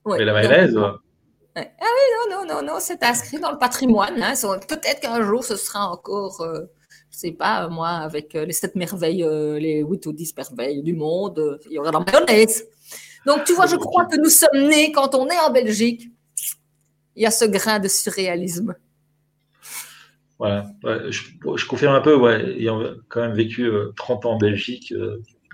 [0.09, 0.77] Ouais, la mayonnaise,
[1.55, 4.23] Ah oui, non, non, non, non, c'est inscrit dans le patrimoine.
[4.23, 4.33] Hein.
[4.66, 6.61] Peut-être qu'un jour, ce sera encore, euh,
[7.11, 10.83] je sais pas, moi, avec euh, les sept merveilles, euh, les huit ou dix merveilles
[10.83, 12.64] du monde, il y aura la mayonnaise.
[13.27, 16.09] Donc, tu vois, je crois que nous sommes nés quand on est en Belgique.
[17.14, 18.75] Il y a ce grain de surréalisme.
[20.38, 20.66] Voilà,
[21.11, 24.94] je, confirme un peu, ouais, ayant quand même vécu 30 ans en Belgique,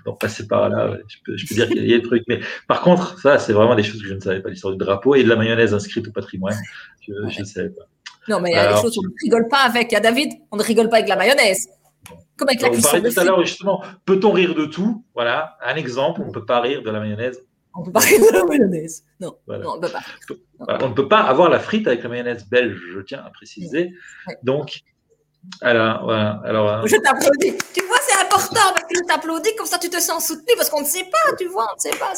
[0.05, 2.23] donc passer par là, je, peux, dire qu'il y a des trucs.
[2.27, 4.77] Mais par contre, ça, c'est vraiment des choses que je ne savais pas, l'histoire du
[4.77, 6.55] drapeau et de la mayonnaise inscrite au patrimoine.
[7.07, 7.83] Je ne savais pas.
[8.27, 9.91] Non, mais il y a des choses qu'on ne rigole pas avec.
[9.91, 11.67] Il y a David, on ne rigole pas avec la mayonnaise.
[12.37, 15.03] Comme avec la On parlait tout à l'heure, justement, peut-on rire de tout?
[15.13, 17.43] Voilà, un exemple, on ne peut pas rire de la mayonnaise.
[17.73, 19.03] On ne peut pas rire de la mayonnaise.
[19.19, 20.79] Non, non on ne peut pas.
[20.81, 23.93] on ne peut pas avoir la frite avec la mayonnaise belge, je tiens à préciser.
[24.43, 24.83] Donc,
[25.61, 26.41] alors, voilà.
[26.43, 27.57] Alors, euh, Je t'applaudis.
[27.73, 30.85] Tu vois, important parce que t'applaudis, comme ça tu te sens soutenu parce qu'on ne
[30.85, 32.13] sait pas, tu vois, on ne sait pas.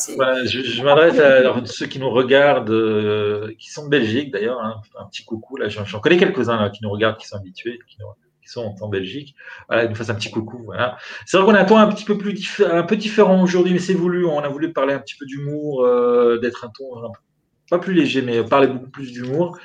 [0.46, 4.82] je, m'adresse à ceux qui nous regardent, euh, qui sont de Belgique d'ailleurs, hein.
[5.00, 5.58] un petit coucou.
[5.58, 7.98] Là, j'en connais quelques-uns qui nous regardent, qui sont habitués, qui,
[8.50, 9.36] sont en Belgique.
[9.68, 10.64] Voilà, ils nous fassent un petit coucou.
[10.66, 10.98] Voilà.
[11.26, 13.80] C'est vrai qu'on a un ton un petit peu plus un peu différent aujourd'hui, mais
[13.80, 14.26] c'est voulu.
[14.26, 16.86] On a voulu parler un petit peu d'humour, euh, d'être un ton
[17.70, 19.58] pas plus léger, mais parler beaucoup plus d'humour.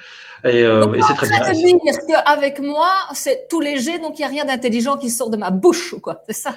[0.45, 1.53] Et, euh, et c'est très bien.
[1.53, 5.37] dire qu'avec moi, c'est tout léger, donc il n'y a rien d'intelligent qui sort de
[5.37, 6.23] ma bouche, quoi.
[6.27, 6.57] C'est ça?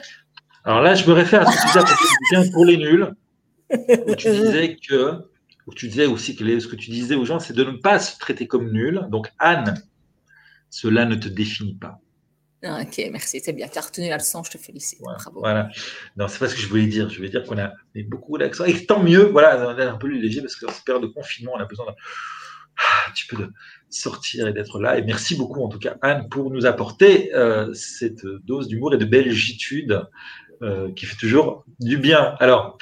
[0.63, 3.13] Alors là, je me réfère à ce que tu disais bien pour les nuls,
[4.07, 5.13] où tu disais que,
[5.67, 7.99] où tu disais aussi que ce que tu disais aux gens, c'est de ne pas
[7.99, 9.05] se traiter comme nul.
[9.11, 9.83] Donc Anne,
[10.71, 11.99] cela ne te définit pas.
[12.63, 13.67] Ah, ok, merci, c'est bien.
[13.67, 14.99] Tu as retenu la leçon, je te félicite.
[14.99, 15.39] Bravo.
[15.39, 15.69] Voilà.
[16.17, 17.09] Non, c'est pas ce que je voulais dire.
[17.09, 17.73] Je voulais dire qu'on a
[18.07, 18.65] beaucoup d'accent.
[18.65, 21.13] Et tant mieux, voilà, on est un peu léger parce que dans cette période de
[21.13, 21.95] confinement, on a besoin d'un
[22.77, 23.49] un petit peu
[23.89, 24.97] sortir et d'être là.
[24.97, 28.97] Et merci beaucoup, en tout cas, Anne, pour nous apporter euh, cette dose d'humour et
[28.97, 30.01] de belgitude
[30.61, 32.35] euh, qui fait toujours du bien.
[32.39, 32.77] Alors,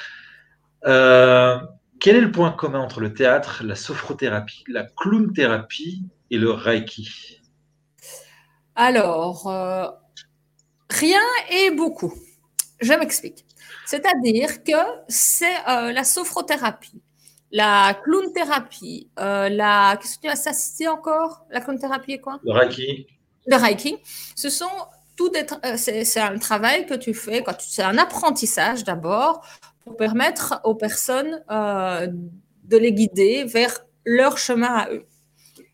[0.86, 1.58] euh,
[2.00, 7.40] quel est le point commun entre le théâtre, la sophrothérapie, la clown-thérapie et le reiki?
[8.76, 9.48] Alors,
[10.90, 12.12] rien et beaucoup.
[12.80, 13.46] Je m'explique.
[13.86, 14.72] C'est-à-dire que
[15.08, 17.03] c'est la sophrothérapie
[17.54, 22.18] la clown thérapie, euh, la qu'est-ce que tu as assisté encore La clown thérapie est
[22.18, 22.40] quoi?
[22.42, 23.06] Le reiki.
[23.46, 23.96] Le reiki.
[24.34, 24.66] Ce sont
[25.14, 29.46] tout euh, c'est un travail que tu fais quand c'est un apprentissage d'abord
[29.84, 32.08] pour permettre aux personnes euh,
[32.64, 35.04] de les guider vers leur chemin à eux.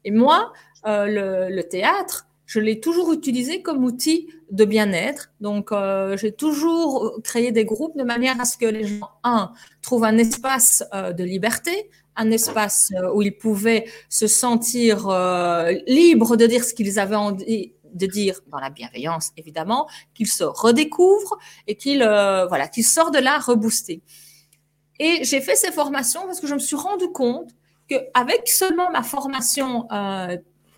[0.05, 0.53] Et moi,
[0.85, 5.31] le, théâtre, je l'ai toujours utilisé comme outil de bien-être.
[5.41, 9.53] Donc, euh, j'ai toujours créé des groupes de manière à ce que les gens, un,
[9.83, 15.07] trouvent un espace euh, de liberté, un espace euh, où ils pouvaient se sentir
[15.87, 20.43] libres de dire ce qu'ils avaient envie de dire dans la bienveillance, évidemment, qu'ils se
[20.43, 24.03] redécouvrent et qu'ils voilà, qu'ils sortent de là reboostés.
[24.99, 27.53] Et j'ai fait ces formations parce que je me suis rendu compte
[27.87, 29.87] qu'avec seulement ma formation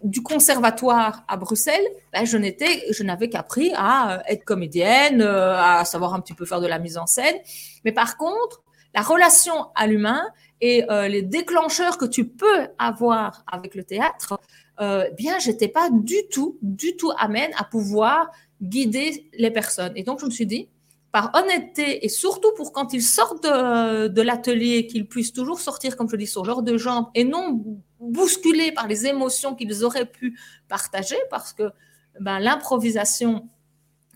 [0.02, 5.56] du conservatoire à Bruxelles, ben, je n'étais, je n'avais qu'appris à euh, être comédienne, euh,
[5.56, 7.36] à savoir un petit peu faire de la mise en scène.
[7.84, 8.62] Mais par contre,
[8.94, 10.22] la relation à l'humain
[10.60, 14.38] et euh, les déclencheurs que tu peux avoir avec le théâtre,
[14.80, 19.92] euh, bien, j'étais pas du tout, du tout amène à pouvoir guider les personnes.
[19.96, 20.68] Et donc, je me suis dit,
[21.10, 26.08] par honnêteté et surtout pour quand ils sortent de, l'atelier, qu'ils puissent toujours sortir, comme
[26.08, 27.62] je dis, sur leurs deux jambes et non
[28.02, 30.38] bousculés par les émotions qu'ils auraient pu
[30.68, 31.70] partager parce que
[32.20, 33.48] ben, l'improvisation,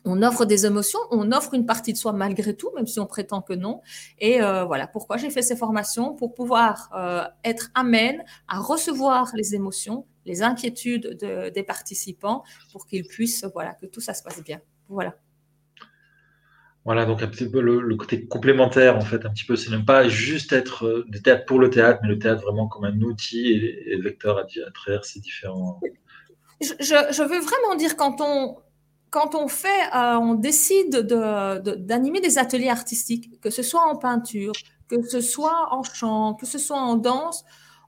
[0.05, 3.07] on offre des émotions, on offre une partie de soi malgré tout, même si on
[3.07, 3.81] prétend que non.
[4.19, 9.33] Et euh, voilà pourquoi j'ai fait ces formations, pour pouvoir euh, être amène à recevoir
[9.35, 11.19] les émotions, les inquiétudes
[11.55, 14.61] des participants, pour qu'ils puissent, voilà, que tout ça se passe bien.
[14.89, 15.17] Voilà.
[16.87, 19.79] Voilà, donc un petit peu le, côté complémentaire, en fait, un petit peu, c'est ne
[19.79, 23.01] pas juste être euh, du théâtre pour le théâtre, mais le théâtre vraiment comme un
[23.01, 25.81] outil et, vecteur à, travers ces différents.
[26.61, 28.59] Je, veux vraiment dire, quand on,
[29.11, 34.53] quand on fait, euh, on décide d'animer des ateliers artistiques, que ce soit en peinture,
[34.89, 37.45] que ce soit en chant, que ce soit en danse,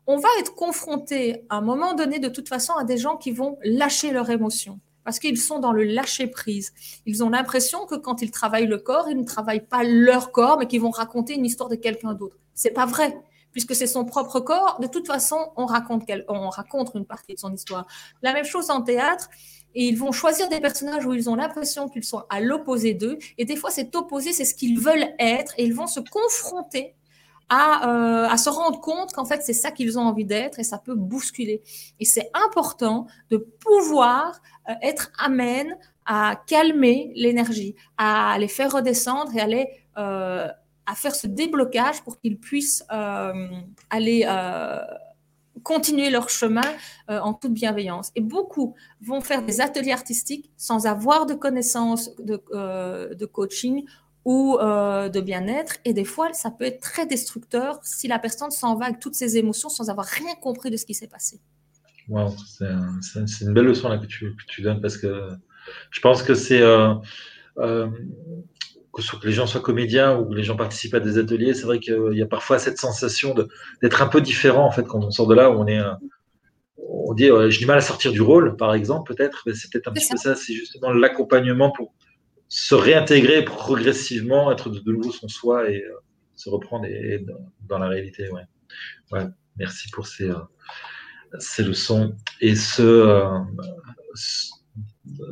[0.08, 3.30] on va être confronté à un moment donné, de toute façon, à des gens qui
[3.30, 6.72] vont lâcher leurs émotions parce qu'ils sont dans le lâcher-prise.
[7.06, 10.58] Ils ont l'impression que quand ils travaillent le corps, ils ne travaillent pas leur corps,
[10.58, 12.36] mais qu'ils vont raconter une histoire de quelqu'un d'autre.
[12.54, 13.16] C'est pas vrai
[13.52, 14.78] puisque c'est son propre corps.
[14.80, 17.86] De toute façon, on raconte, on raconte une partie de son histoire.
[18.22, 19.28] La même chose en théâtre.
[19.74, 23.18] Et ils vont choisir des personnages où ils ont l'impression qu'ils sont à l'opposé d'eux.
[23.36, 25.54] Et des fois, cet opposé, c'est ce qu'ils veulent être.
[25.58, 26.94] Et ils vont se confronter
[27.48, 30.64] à, euh, à se rendre compte qu'en fait, c'est ça qu'ils ont envie d'être et
[30.64, 31.62] ça peut bousculer.
[31.98, 39.34] Et c'est important de pouvoir euh, être amène à calmer l'énergie, à les faire redescendre
[39.36, 40.48] et aller euh,
[40.86, 43.48] à faire ce déblocage pour qu'ils puissent euh,
[43.90, 44.80] aller euh,
[45.62, 46.62] continuer leur chemin
[47.10, 48.10] euh, en toute bienveillance.
[48.14, 53.84] Et beaucoup vont faire des ateliers artistiques sans avoir de connaissances de, euh, de coaching
[54.28, 55.76] ou euh, de bien-être.
[55.86, 59.14] Et des fois, ça peut être très destructeur si la personne s'en va avec toutes
[59.14, 61.40] ses émotions sans avoir rien compris de ce qui s'est passé.
[62.10, 65.30] Wow, c'est un, une belle leçon là que tu, que tu, donnes parce que
[65.90, 66.92] je pense que c'est euh,
[67.56, 67.88] euh,
[68.92, 71.64] que, que les gens soient comédiens ou que les gens participent à des ateliers, c'est
[71.64, 73.34] vrai qu'il y a parfois cette sensation
[73.80, 75.80] d'être un peu différent en fait quand on sort de là où on est
[76.76, 79.70] on dit euh, j'ai du mal à sortir du rôle par exemple peut-être mais c'est
[79.70, 80.14] peut-être un petit ça.
[80.14, 81.94] peu ça c'est justement l'accompagnement pour
[82.48, 85.92] se réintégrer progressivement, être de, nouveau son soi et euh,
[86.34, 86.86] se reprendre
[87.68, 88.30] dans, la réalité.
[88.30, 88.42] Ouais.
[89.12, 89.26] ouais.
[89.56, 90.38] Merci pour ces, euh,
[91.38, 93.38] ces leçons et ce, euh,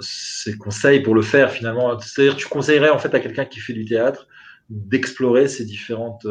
[0.00, 1.98] ces conseils pour le faire finalement.
[2.00, 4.28] C'est-à-dire, tu conseillerais en fait à quelqu'un qui fait du théâtre
[4.68, 6.26] d'explorer ces différentes,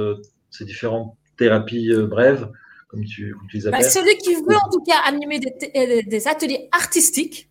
[0.51, 2.51] ces différentes thérapies brèves,
[2.89, 3.81] comme tu, comme tu les appelles?
[3.81, 7.49] Bah, celui qui veut en tout cas animer des, des ateliers artistiques,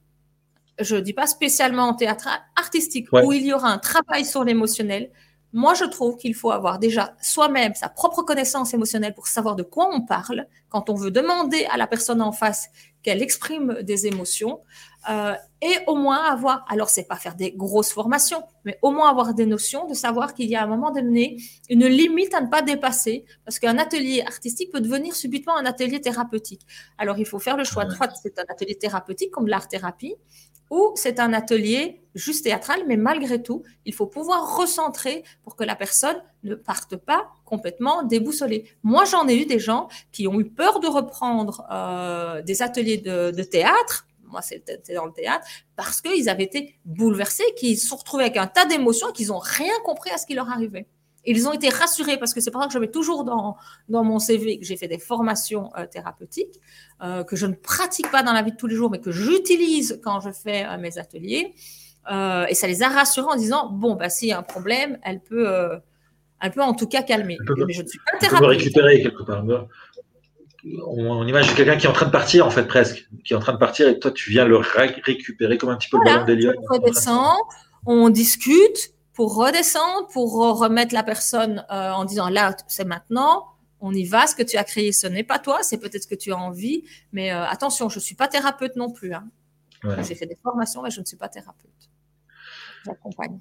[0.81, 3.25] je ne dis pas spécialement en théâtre artistique, ouais.
[3.25, 5.11] où il y aura un travail sur l'émotionnel,
[5.53, 9.63] moi, je trouve qu'il faut avoir déjà soi-même sa propre connaissance émotionnelle pour savoir de
[9.63, 12.71] quoi on parle quand on veut demander à la personne en face
[13.05, 14.61] qu'elle exprime des émotions
[15.11, 19.11] euh, et au moins avoir, alors c'est pas faire des grosses formations, mais au moins
[19.11, 21.37] avoir des notions de savoir qu'il y a à un moment donné
[21.69, 26.01] une limite à ne pas dépasser parce qu'un atelier artistique peut devenir subitement un atelier
[26.01, 26.63] thérapeutique.
[26.97, 30.15] Alors il faut faire le choix de soit c'est un atelier thérapeutique comme l'art thérapie
[30.71, 35.65] ou c'est un atelier juste théâtral, mais malgré tout, il faut pouvoir recentrer pour que
[35.65, 38.65] la personne ne parte pas complètement déboussolée.
[38.83, 42.99] Moi, j'en ai eu des gens qui ont eu peur de reprendre euh, des ateliers
[42.99, 44.07] de, théâtre.
[44.25, 48.37] Moi, c'était dans le théâtre parce qu'ils avaient été bouleversés, qu'ils se sont retrouvés avec
[48.37, 50.87] un tas d'émotions qu'ils n'ont rien compris à ce qui leur arrivait.
[51.27, 53.57] Ils ont été rassurés parce que c'est pour ça que je mets toujours dans,
[53.89, 56.61] mon CV que j'ai fait des formations euh, thérapeutiques,
[57.03, 59.11] euh, que je ne pratique pas dans la vie de tous les jours, mais que
[59.11, 61.55] j'utilise quand je fais mes ateliers.
[62.11, 65.21] Et ça les a rassurés en disant bon, bah, s'il y a un problème, elle
[65.21, 65.81] peut,
[66.43, 67.37] elle peut en tout cas peut, mais
[67.71, 68.41] je ne suis pas thérapeute.
[68.41, 69.45] peut récupérer quelque part.
[70.87, 73.37] On, on imagine quelqu'un qui est en train de partir, en fait, presque, qui est
[73.37, 75.99] en train de partir et toi, tu viens le ré récupérer comme un petit peu
[75.99, 76.55] voilà, le ballon des lions.
[76.71, 77.37] On redescend,
[77.87, 83.47] on discute pour redescendre, pour remettre la personne euh, en disant là, c'est maintenant,
[83.81, 86.09] on y va, ce que tu as créé, ce n'est pas toi, c'est peut-être ce
[86.09, 89.13] que tu as envie, mais euh, attention, je ne suis pas thérapeute non plus.
[89.13, 89.29] Hein.
[89.85, 90.03] Ouais.
[90.03, 91.91] J'ai fait des formations, mais je ne suis pas thérapeute.
[92.87, 93.39] J'accompagne.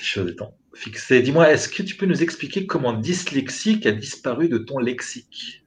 [0.00, 1.20] C'est chaud des temps fixé.
[1.20, 5.62] Dis-moi, est-ce que tu peux nous expliquer comment dyslexique a disparu de ton lexique?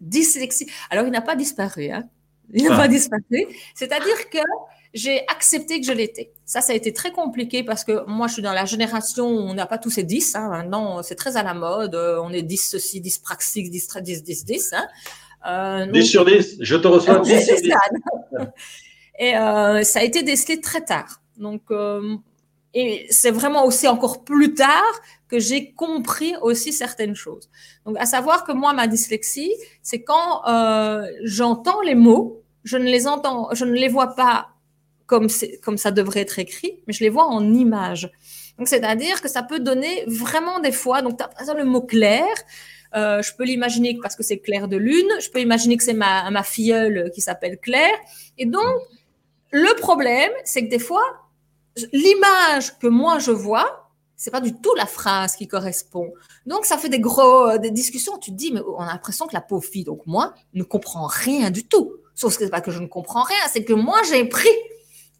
[0.00, 0.70] Dyslexique.
[0.90, 1.90] Alors, il n'a pas disparu.
[1.90, 2.08] Hein.
[2.52, 2.76] Il n'a ah.
[2.76, 3.46] pas disparu.
[3.76, 4.38] C'est-à-dire que
[4.94, 6.32] j'ai accepté que je l'étais.
[6.44, 9.38] Ça, ça a été très compliqué parce que moi, je suis dans la génération où
[9.38, 10.34] on n'a pas tous ces 10.
[10.34, 10.48] Hein.
[10.48, 11.94] Maintenant, c'est très à la mode.
[11.94, 14.72] On est 10 ceci, 10 praxique, 10, 10, 10, 10.
[14.72, 14.88] Hein.
[15.46, 17.72] Euh, 10 sur 10, je te reçois 10 sur 10.
[19.20, 21.20] Et euh, ça a été décelé très tard.
[21.36, 22.16] Donc, euh,
[22.78, 27.48] et c'est vraiment aussi encore plus tard que j'ai compris aussi certaines choses.
[27.86, 32.84] Donc, à savoir que moi, ma dyslexie, c'est quand euh, j'entends les mots, je ne
[32.84, 34.50] les entends, je ne les vois pas
[35.06, 35.28] comme,
[35.62, 38.12] comme ça devrait être écrit, mais je les vois en images.
[38.58, 41.80] Donc, c'est-à-dire que ça peut donner vraiment des fois, donc, as par exemple le mot
[41.80, 42.26] clair,
[42.94, 45.94] euh, je peux l'imaginer parce que c'est Claire de Lune, je peux imaginer que c'est
[45.94, 47.96] ma, ma filleule qui s'appelle Claire.
[48.36, 48.76] Et donc,
[49.50, 51.02] le problème, c'est que des fois,
[51.92, 56.12] l'image que moi je vois, c'est pas du tout la phrase qui correspond.
[56.46, 58.18] Donc ça fait des gros des discussions.
[58.18, 61.06] Tu te dis mais on a l'impression que la pauvre fille, donc moi, ne comprend
[61.06, 61.92] rien du tout.
[62.14, 64.48] Sauf que c'est pas que je ne comprends rien, c'est que moi j'ai pris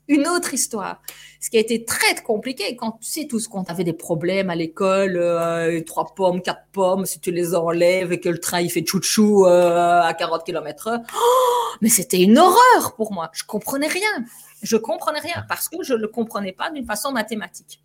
[0.08, 1.02] une autre histoire.
[1.40, 4.54] Ce qui a été très compliqué quand tu sais tous quand avait des problèmes à
[4.54, 8.70] l'école, euh, trois pommes, quatre pommes, si tu les enlèves et que le train il
[8.70, 11.00] fait chouchou euh, à 40 km heure.
[11.14, 13.30] Oh, mais c'était une horreur pour moi.
[13.32, 14.24] Je comprenais rien.
[14.66, 17.84] Je comprenais rien parce que je ne le comprenais pas d'une façon mathématique.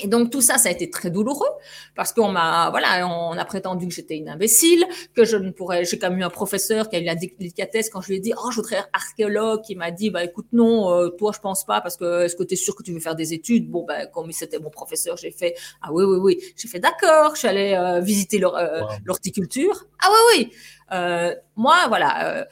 [0.00, 1.48] Et donc tout ça, ça a été très douloureux
[1.96, 4.84] parce qu'on m'a, voilà, on a prétendu que j'étais une imbécile,
[5.14, 5.84] que je ne pourrais.
[5.84, 8.20] J'ai quand même eu un professeur qui a eu la délicatesse quand je lui ai
[8.20, 11.40] dit, oh, je voudrais être archéologue, qui m'a dit, bah écoute, non, euh, toi, je
[11.40, 13.70] pense pas parce que est-ce que tu es sûr que tu veux faire des études?
[13.70, 17.34] Bon, ben comme c'était mon professeur, j'ai fait, ah oui, oui, oui, j'ai fait d'accord,
[17.34, 19.86] je suis allée euh, visiter euh, l'horticulture.
[20.04, 20.50] Ah oui,
[20.90, 21.32] oui.
[21.56, 22.46] moi, voilà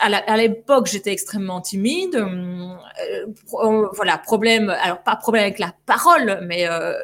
[0.00, 2.14] à l'époque, j'étais extrêmement timide.
[2.16, 6.94] Euh, voilà, problème, alors pas problème avec la parole, mais euh,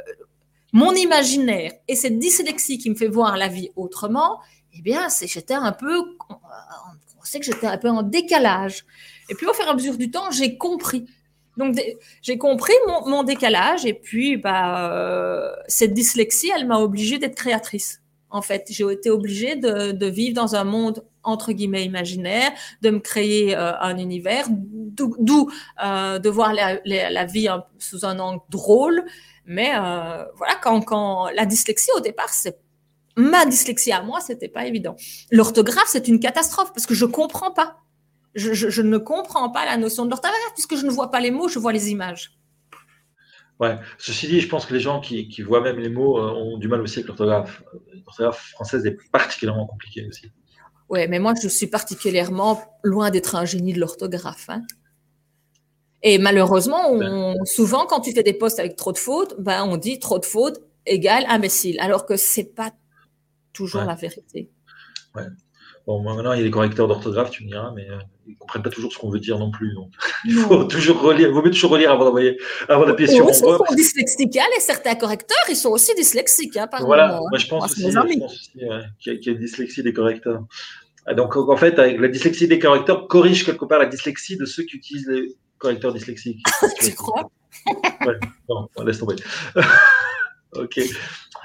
[0.72, 4.40] mon imaginaire et cette dyslexie qui me fait voir la vie autrement,
[4.76, 8.84] eh bien, c'est j'étais un peu, on sait que j'étais un peu en décalage.
[9.30, 11.06] Et puis au fur et à mesure du temps, j'ai compris.
[11.56, 11.76] Donc
[12.20, 12.72] j'ai compris
[13.06, 18.02] mon, décalage et puis bah, euh, cette dyslexie, elle m'a obligée d'être créatrice.
[18.34, 22.50] En fait, j'ai été obligée de, vivre dans un monde entre guillemets imaginaire,
[22.82, 25.48] de me créer euh, un univers, d'où
[25.82, 29.04] euh, de voir la, vie sous un angle drôle.
[29.46, 32.58] Mais euh, voilà, quand, la dyslexie au départ, c'est
[33.16, 34.96] ma dyslexie à moi, c'était pas évident.
[35.30, 37.76] L'orthographe, c'est une catastrophe parce que je comprends pas.
[38.34, 41.20] Je, je, je ne comprends pas la notion de l'orthographe puisque je ne vois pas
[41.20, 42.36] les mots, je vois les images.
[43.60, 43.78] Ouais.
[43.98, 46.68] Ceci dit, je pense que les gens qui, qui voient même les mots ont du
[46.68, 47.62] mal aussi avec l'orthographe.
[48.06, 50.32] L'orthographe française est particulièrement compliquée aussi.
[50.88, 54.46] Oui, mais moi, je suis particulièrement loin d'être un génie de l'orthographe.
[54.48, 54.62] Hein.
[56.02, 57.34] Et malheureusement, ben.
[57.44, 60.26] souvent, quand tu fais des postes avec trop de fautes, ben, on dit trop de
[60.26, 62.72] fautes égale imbécile, alors que c'est pas
[63.52, 64.50] toujours la vérité.
[65.14, 65.22] Ouais.
[65.86, 68.38] Bon, maintenant, il y a des correcteurs d'orthographe, tu me diras, mais euh, ils ne
[68.38, 69.74] comprennent pas toujours ce qu'on veut dire non plus.
[69.74, 69.90] Donc,
[70.24, 71.28] il faut toujours relire.
[71.28, 73.28] Il vaut mieux toujours relire avant d'envoyer, avant d'appuyer sur.
[73.28, 76.56] Ils sont dyslexiques, hein, et certains correcteurs, ils sont aussi dyslexiques.
[76.56, 77.92] Hein, voilà, moi, je pense aussi, qu'il
[78.62, 80.44] y, a une dyslexie des correcteurs.
[81.06, 84.46] Ah, donc, en fait, avec la dyslexie des correcteurs corrige quelque part la dyslexie de
[84.46, 86.42] ceux qui utilisent les correcteurs dyslexiques.
[86.80, 87.30] tu crois?
[88.06, 88.18] Ouais,
[88.48, 89.16] non, laisse tomber.
[90.52, 90.80] ok.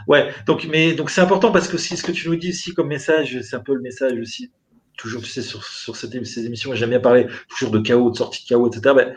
[0.08, 2.74] Ouais, donc, mais donc c'est important parce que si ce que tu nous dis ici
[2.74, 4.52] comme message, c'est un peu le message aussi,
[4.98, 8.44] toujours, tu sais, sur, sur ces émissions, j'aime bien parler toujours de chaos, de sortie
[8.44, 8.96] de chaos, etc.
[8.96, 9.16] Ben,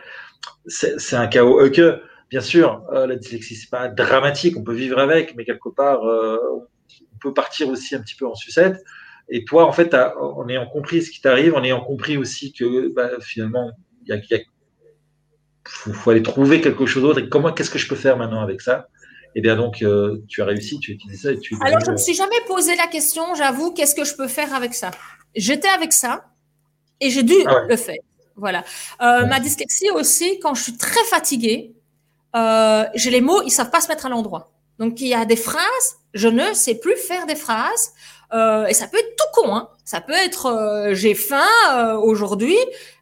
[0.66, 4.98] c'est un chaos que, bien sûr, euh, la dyslexie, c'est pas dramatique, on peut vivre
[4.98, 6.36] avec, mais quelque part, euh,
[7.12, 8.82] on peut partir aussi un petit peu en sucette.
[9.28, 12.92] Et toi, en fait, en ayant compris ce qui t'arrive, en ayant compris aussi que
[12.92, 13.70] bah, finalement,
[14.04, 14.18] il a,
[15.64, 17.20] faut, aller trouver quelque chose d'autre.
[17.20, 18.88] Et comment, qu'est-ce que je peux faire maintenant avec ça?
[19.34, 21.32] Eh bien, donc, euh, tu as réussi, tu as utilisé ça.
[21.32, 24.14] Et tu Alors, je ne me suis jamais posé la question, j'avoue, qu'est-ce que je
[24.14, 24.90] peux faire avec ça?
[25.34, 26.26] J'étais avec ça
[27.00, 27.96] et j'ai dû ah le faire.
[28.36, 28.64] Voilà.
[29.00, 31.74] Euh, ma dyslexie aussi, quand je suis très fatiguée,
[32.36, 34.52] euh, j'ai les mots, ils savent pas se mettre à l'endroit.
[34.78, 37.92] Donc, il y a des phrases, je ne sais plus faire des phrases.
[38.32, 39.54] Euh, et ça peut être tout con.
[39.54, 39.68] Hein.
[39.84, 42.56] Ça peut être euh, j'ai faim euh, aujourd'hui.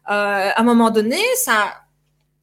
[0.05, 1.73] à un moment donné, ça,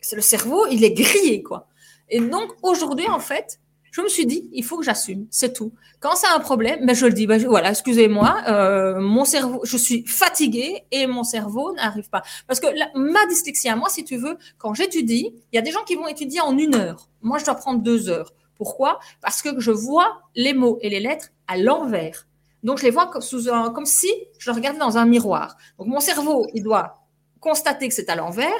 [0.00, 1.66] c'est le cerveau, il est grillé quoi.
[2.08, 3.60] Et donc aujourd'hui en fait,
[3.92, 5.72] je me suis dit il faut que j'assume, c'est tout.
[6.00, 7.26] Quand c'est un problème, ben je le dis.
[7.26, 12.22] Ben, voilà, excusez-moi, mon cerveau, je suis fatiguée et mon cerveau n'arrive pas.
[12.46, 12.66] Parce que
[12.96, 16.08] ma dyslexie moi, si tu veux, quand j'étudie, il y a des gens qui vont
[16.08, 17.08] étudier en une heure.
[17.22, 18.32] Moi, je dois prendre deux heures.
[18.56, 18.98] Pourquoi?
[19.20, 22.26] Parce que je vois les mots et les lettres à l'envers.
[22.62, 25.56] Donc, je les vois comme si je le regardais dans un miroir.
[25.78, 27.04] Donc, mon cerveau, il doit
[27.40, 28.58] constater que c'est à l'envers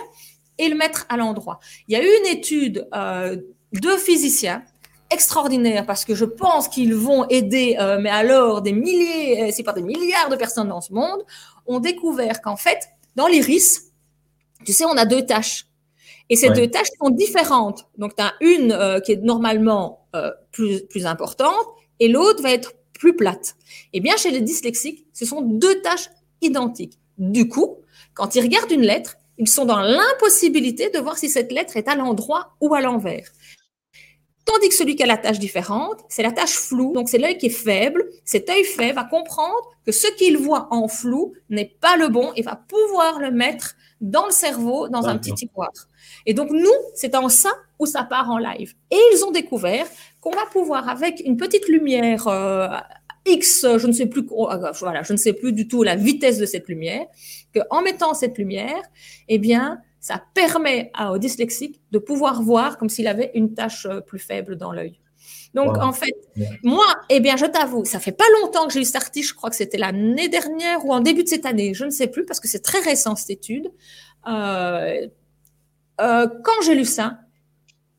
[0.59, 1.59] et le mettre à l'endroit.
[1.89, 3.37] Il y a eu une étude euh,
[3.73, 4.63] de physiciens
[5.11, 9.63] extraordinaire parce que je pense qu'ils vont aider, euh, mais alors des milliers, euh, c'est
[9.63, 11.25] pas des milliards de personnes dans ce monde,
[11.67, 12.79] ont découvert qu'en fait,
[13.17, 13.93] dans l'iris,
[14.65, 15.67] tu sais, on a deux tâches.
[16.31, 17.87] Et ces deux tâches sont différentes.
[17.97, 20.07] Donc, tu as une euh, qui est normalement
[20.53, 21.67] plus, plus importante
[22.01, 23.57] et l'autre va être plus plate.
[23.93, 26.11] Eh bien, chez les dyslexiques, ce sont deux tâches
[26.43, 26.99] identiques.
[27.17, 27.79] Du coup,
[28.15, 31.89] quand ils regardent une lettre, ils sont dans l'impossibilité de voir si cette lettre est
[31.89, 33.31] à l'endroit ou à l'envers.
[34.49, 37.37] Tandis que celui qui a la tâche différente, c'est la tâche floue, donc c'est l'œil
[37.37, 38.09] qui est faible.
[38.25, 42.33] Cet œil faible va comprendre que ce qu'il voit en flou n'est pas le bon
[42.35, 45.69] et va pouvoir le mettre dans le cerveau, dans un petit tiroir.
[46.25, 48.73] Et donc, nous, c'est en ça où ça part en live.
[48.91, 49.87] Et ils ont découvert
[50.23, 52.69] qu'on va pouvoir, avec une petite lumière euh,
[53.27, 56.39] X, je ne sais plus, euh, voilà, je ne sais plus du tout la vitesse
[56.39, 57.05] de cette lumière,
[57.55, 58.83] qu'en mettant cette lumière,
[59.29, 64.01] eh bien, ça permet aux dyslexiques de pouvoir voir comme s'il avait une tâche euh,
[64.01, 65.01] plus faible dans l'œil.
[65.55, 66.15] Donc, en fait,
[66.63, 69.35] moi, eh bien, je t'avoue, ça fait pas longtemps que j'ai eu cette article, je
[69.35, 72.25] crois que c'était l'année dernière ou en début de cette année, je ne sais plus,
[72.25, 73.73] parce que c'est très récent cette étude.
[74.29, 75.09] Euh,
[76.01, 77.21] euh, quand j'ai lu ça,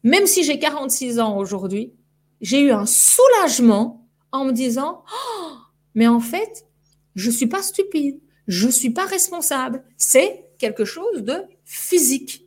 [0.03, 1.93] même si j'ai 46 ans aujourd'hui,
[2.39, 5.51] j'ai eu un soulagement en me disant, oh,
[5.95, 6.65] mais en fait,
[7.15, 12.45] je suis pas stupide, je suis pas responsable, c'est quelque chose de physique.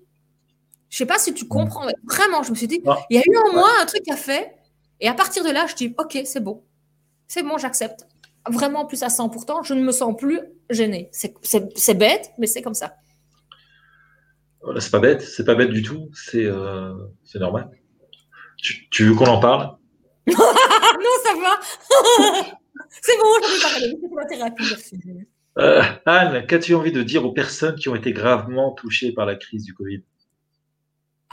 [0.91, 1.87] Je sais pas si tu comprends.
[2.05, 4.57] Vraiment, je me suis dit, il y a eu en moi un truc à fait
[5.01, 6.65] Et à partir de là, je dis, OK, c'est bon.
[7.29, 8.07] C'est bon, j'accepte.
[8.51, 11.09] Vraiment plus à 100%, je ne me sens plus gênée.
[11.13, 12.97] C'est bête, mais c'est comme ça.
[14.61, 16.95] Voilà, c'est pas bête, c'est pas bête du tout, c'est euh,
[17.37, 17.71] normal.
[18.59, 19.77] Tu, tu veux qu'on en parle?
[20.27, 21.61] Non, ça va.
[23.03, 23.99] c'est bon, j'en ai parlé.
[24.01, 25.27] C'est la thérapie.
[25.59, 29.37] Euh, Anne, qu'as-tu envie de dire aux personnes qui ont été gravement touchées par la
[29.37, 30.03] crise du Covid?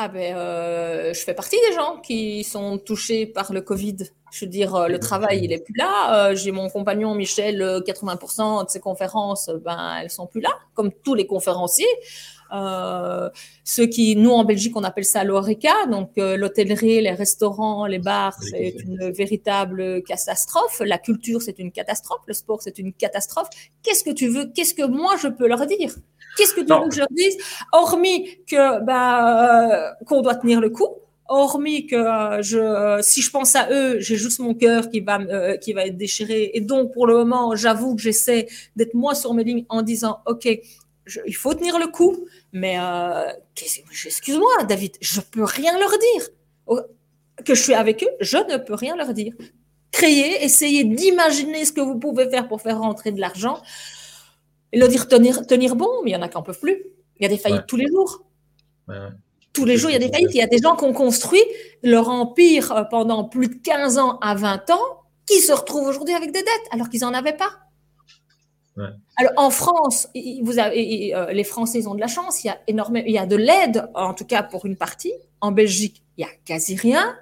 [0.01, 3.97] Ah ben, euh, je fais partie des gens qui sont touchés par le Covid.
[4.31, 6.33] Je veux dire, euh, le travail, il est plus là.
[6.35, 11.15] J'ai mon compagnon Michel, 80% de ses conférences, ben, elles sont plus là, comme tous
[11.15, 11.85] les conférenciers.
[12.51, 13.29] Euh,
[13.63, 17.99] ceux qui, nous en Belgique, on appelle ça l'ORECA, donc euh, l'hôtellerie, les restaurants, les
[17.99, 20.81] bars, c'est une véritable catastrophe.
[20.85, 22.21] La culture, c'est une catastrophe.
[22.27, 23.49] Le sport, c'est une catastrophe.
[23.83, 24.51] Qu'est-ce que tu veux?
[24.53, 25.93] Qu'est-ce que moi je peux leur dire?
[26.37, 27.37] Qu'est-ce que tu veux que je leur dise?
[27.71, 30.87] Hormis que bah, qu'on doit tenir le coup
[31.29, 35.19] hormis que je, si je pense à eux, j'ai juste mon cœur qui va,
[35.57, 36.51] qui va être déchiré.
[36.55, 40.19] Et donc, pour le moment, j'avoue que j'essaie d'être moi sur mes lignes en disant,
[40.25, 40.47] OK,
[41.25, 46.29] il faut tenir le coup, mais euh, excuse-moi, David, je peux rien leur dire.
[46.67, 46.79] Oh,
[47.45, 49.33] que je suis avec eux, je ne peux rien leur dire.
[49.91, 53.61] Créer, essayer d'imaginer ce que vous pouvez faire pour faire rentrer de l'argent,
[54.71, 56.83] et leur dire tenir, tenir bon, mais il y en a qui n'en peuvent plus.
[57.19, 58.23] Il y a des faillites tous les jours.
[59.51, 60.33] Tous les jours, il y a des faillites.
[60.33, 61.43] Il y a des gens qui ont construit
[61.83, 66.13] leur empire euh, pendant plus de 15 ans à 20 ans, qui se retrouvent aujourd'hui
[66.13, 67.51] avec des dettes alors qu'ils n'en avaient pas.
[69.17, 70.07] Alors en France,
[70.41, 72.43] vous avez, euh, les Français ont de la chance.
[72.43, 75.13] Il y a énormément, il y a de l'aide, en tout cas pour une partie.
[75.41, 77.17] En Belgique, il y a quasi rien.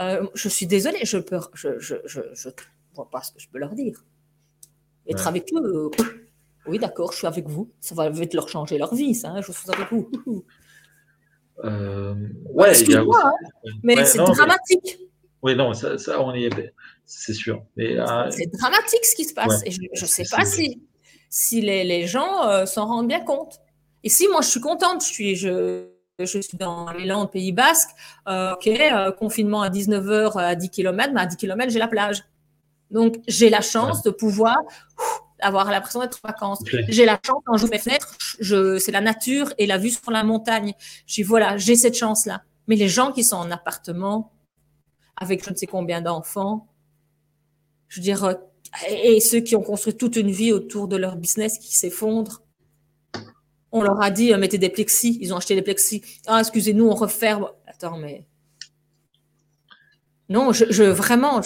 [0.00, 2.48] Euh, je suis désolée, je peux, je, je, je,
[2.94, 4.04] vois pas ce que je peux leur dire.
[5.08, 6.04] Être avec eux, euh,
[6.66, 7.70] oui d'accord, je suis avec vous.
[7.80, 9.30] Ça va vite leur changer leur vie, ça.
[9.30, 10.10] Hein, je suis avec vous.
[11.62, 13.32] ouais, hein,
[13.82, 14.98] mais c'est dramatique.
[15.42, 16.74] Oui, non, ça, ça on y est,
[17.06, 17.64] c'est sûr.
[17.76, 19.62] C'est dramatique ce qui se passe.
[19.64, 20.80] Et je ne sais pas si
[21.30, 23.60] si les, gens euh, s'en rendent bien compte.
[24.02, 25.86] Et si moi, je suis contente, je suis, je,
[26.18, 27.90] je suis dans les Landes, Pays Basque,
[28.28, 31.88] euh, ok, euh, confinement à 19h à 10 km, mais à 10 km, j'ai la
[31.88, 32.24] plage.
[32.90, 34.56] Donc, j'ai la chance de pouvoir
[35.38, 36.62] avoir l'impression d'être en vacances.
[36.88, 40.10] J'ai la chance, quand j'ouvre mes fenêtres, je, c'est la nature et la vue sur
[40.10, 40.74] la montagne.
[41.06, 42.42] Je dis, voilà, j'ai cette chance-là.
[42.66, 44.32] Mais les gens qui sont en appartement,
[45.16, 46.66] avec je ne sais combien d'enfants,
[47.88, 48.36] je veux dire,
[48.88, 52.42] et ceux qui ont construit toute une vie autour de leur business qui s'effondre.
[53.72, 55.18] On leur a dit, euh, mettez des plexis.
[55.20, 56.02] Ils ont acheté des plexis.
[56.26, 57.48] Ah, excusez-nous, on referme.
[57.66, 58.24] Attends, mais.
[60.28, 61.40] Non, je, vraiment,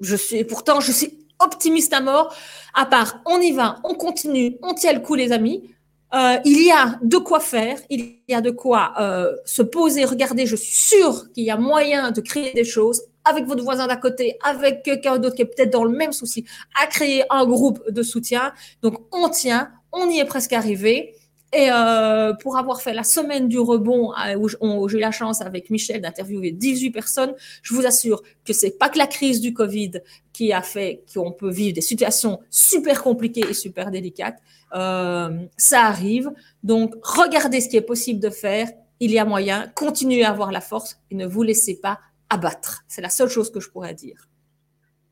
[0.00, 0.44] je, suis.
[0.44, 2.34] Pourtant, je suis optimiste à mort.
[2.74, 5.74] À part, on y va, on continue, on tient le coup, les amis.
[6.14, 10.04] Euh, il y a de quoi faire, il y a de quoi euh, se poser,
[10.04, 10.46] regarder.
[10.46, 13.96] Je suis sûre qu'il y a moyen de créer des choses avec votre voisin d'à
[13.96, 16.44] côté, avec quelqu'un d'autre qui est peut-être dans le même souci,
[16.80, 18.52] à créer un groupe de soutien.
[18.82, 21.14] Donc, on tient, on y est presque arrivé.
[21.54, 25.42] Et euh, pour avoir fait la semaine du rebond, euh, où j'ai eu la chance
[25.42, 29.52] avec Michel d'interviewer 18 personnes, je vous assure que c'est pas que la crise du
[29.52, 30.00] Covid
[30.32, 34.38] qui a fait qu'on peut vivre des situations super compliquées et super délicates.
[34.74, 36.30] Euh, ça arrive.
[36.62, 38.68] Donc, regardez ce qui est possible de faire.
[39.00, 39.70] Il y a moyen.
[39.74, 41.98] Continuez à avoir la force et ne vous laissez pas
[42.32, 42.82] abattre.
[42.88, 44.28] C'est la seule chose que je pourrais dire.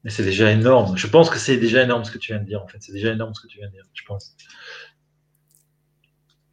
[0.02, 0.96] Mais c'est déjà énorme.
[0.96, 2.78] Je pense que c'est déjà énorme ce que tu viens de dire, en fait.
[2.80, 4.34] C'est déjà énorme ce que tu viens de dire, je pense.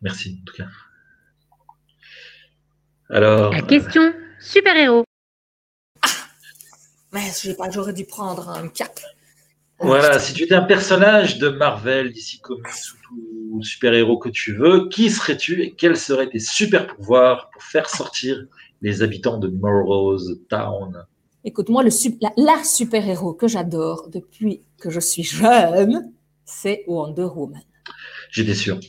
[0.02, 0.68] Merci, en tout cas.
[3.10, 3.54] Alors.
[3.54, 5.06] La question super-héros.
[6.02, 6.08] Ah
[7.14, 7.32] Mais
[7.72, 9.00] j'aurais dû prendre un cap.
[9.80, 14.54] Voilà, si tu étais un personnage de Marvel, d'ici Comics ou tout super-héros que tu
[14.54, 18.44] veux, qui serais-tu et quels seraient tes super pouvoirs pour faire sortir
[18.82, 21.06] les habitants de Morrow's Town
[21.48, 21.90] Écoute, moi, le,
[22.36, 26.12] la, super-héros que j'adore depuis que je suis jeune,
[26.44, 27.62] c'est Wonder Woman.
[28.32, 28.80] J'étais sûr.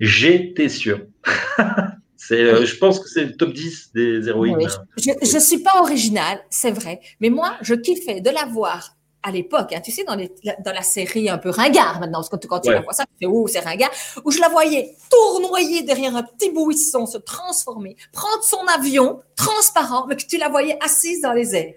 [0.00, 1.06] J'étais sûr.
[2.30, 4.56] euh, je pense que c'est le top 10 des héroïnes.
[4.96, 8.95] Je ne suis pas originale, c'est vrai, mais moi, je kiffais de la voir
[9.26, 10.32] à l'époque, hein, tu sais, dans, les,
[10.64, 13.18] dans, la série un peu ringard maintenant, parce que quand tu la vois ça, tu
[13.18, 13.90] fais, oh, c'est ringard,
[14.24, 20.06] où je la voyais tournoyer derrière un petit buisson, se transformer, prendre son avion transparent,
[20.06, 21.74] mais que tu la voyais assise dans les airs.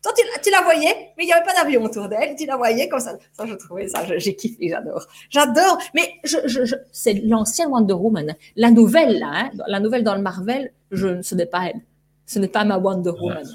[0.00, 2.88] Toi, tu, la voyais, mais il n'y avait pas d'avion autour d'elle, tu la voyais
[2.88, 3.16] comme ça.
[3.36, 5.06] Ça, je trouvais ça, j'ai kiffé, j'adore.
[5.28, 8.36] J'adore, mais je, je, c'est l'ancien Wonder Woman.
[8.54, 11.80] La nouvelle, là, hein, la nouvelle dans le Marvel, je, ce n'est pas elle.
[12.26, 13.46] Ce n'est pas ma Wonder Woman.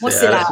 [0.00, 0.46] Moi, c'est la.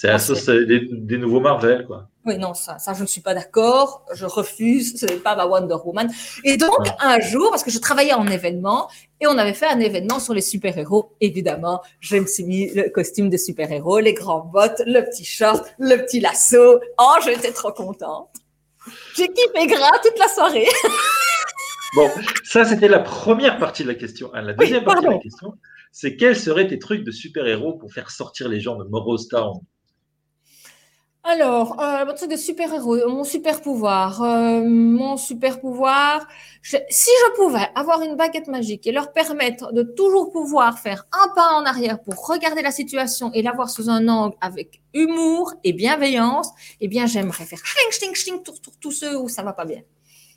[0.00, 2.08] C'est la sauce des, nouveaux Marvel, quoi.
[2.24, 4.04] Oui, non, ça, ça, je ne suis pas d'accord.
[4.14, 4.96] Je refuse.
[4.96, 6.08] Ce n'est pas ma Wonder Woman.
[6.44, 8.88] Et donc, un jour, parce que je travaillais en événement
[9.20, 12.90] et on avait fait un événement sur les super-héros, évidemment, je me suis mis le
[12.90, 16.78] costume de super-héros, les grands bottes, le petit short, le petit lasso.
[17.00, 18.30] Oh, j'étais trop contente.
[19.16, 20.68] J'ai kiffé gras toute la soirée.
[21.96, 22.08] bon,
[22.44, 24.30] ça, c'était la première partie de la question.
[24.32, 25.54] La deuxième partie de la question,
[25.90, 29.58] c'est quels seraient tes trucs de super-héros pour faire sortir les gens de Morose Town?
[31.28, 36.26] Alors, euh, mon truc de super-héros, mon super-pouvoir, euh, mon super-pouvoir,
[36.62, 41.28] si je pouvais avoir une baguette magique et leur permettre de toujours pouvoir faire un
[41.34, 45.74] pas en arrière pour regarder la situation et l'avoir sous un angle avec humour et
[45.74, 46.48] bienveillance,
[46.80, 49.66] eh bien, j'aimerais faire chling, chling, chling, tout, tout, tous ceux où ça va pas
[49.66, 49.82] bien.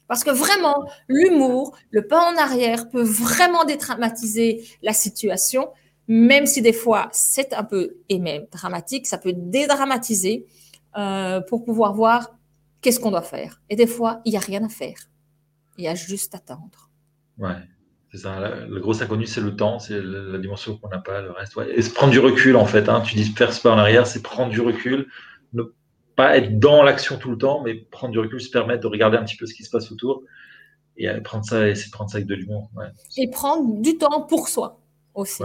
[0.09, 5.69] Parce que vraiment, l'humour, le pas en arrière peut vraiment dédramatiser la situation,
[6.09, 10.47] même si des fois c'est un peu, et même dramatique, ça peut dédramatiser.
[10.97, 12.31] Euh, pour pouvoir voir
[12.81, 13.61] qu'est-ce qu'on doit faire.
[13.69, 14.97] Et des fois, il n'y a rien à faire.
[15.77, 16.89] Il y a juste à attendre.
[17.37, 17.55] Ouais,
[18.11, 18.39] c'est ça.
[18.67, 21.55] Le gros inconnu, c'est le temps, c'est la dimension qu'on n'a pas, le reste.
[21.55, 21.71] Ouais.
[21.73, 22.89] Et se prendre du recul, en fait.
[22.89, 23.01] Hein.
[23.01, 25.07] Tu dis faire ce pas en arrière, c'est prendre du recul.
[25.53, 25.63] Ne
[26.17, 29.17] pas être dans l'action tout le temps, mais prendre du recul, se permettre de regarder
[29.17, 30.23] un petit peu ce qui se passe autour.
[30.97, 32.69] Et prendre ça, et prendre ça avec de l'humour.
[32.75, 32.87] Ouais.
[33.15, 34.81] Et prendre du temps pour soi
[35.13, 35.43] aussi.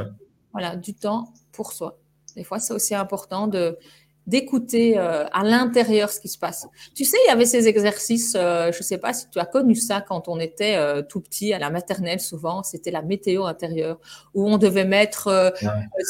[0.50, 1.98] Voilà, du temps pour soi.
[2.34, 3.78] Des fois, c'est aussi important de
[4.26, 6.66] d'écouter euh, à l'intérieur ce qui se passe.
[6.94, 9.46] Tu sais, il y avait ces exercices, euh, je ne sais pas si tu as
[9.46, 13.44] connu ça quand on était euh, tout petit à la maternelle, souvent, c'était la météo
[13.44, 13.98] intérieure,
[14.34, 15.54] où on devait mettre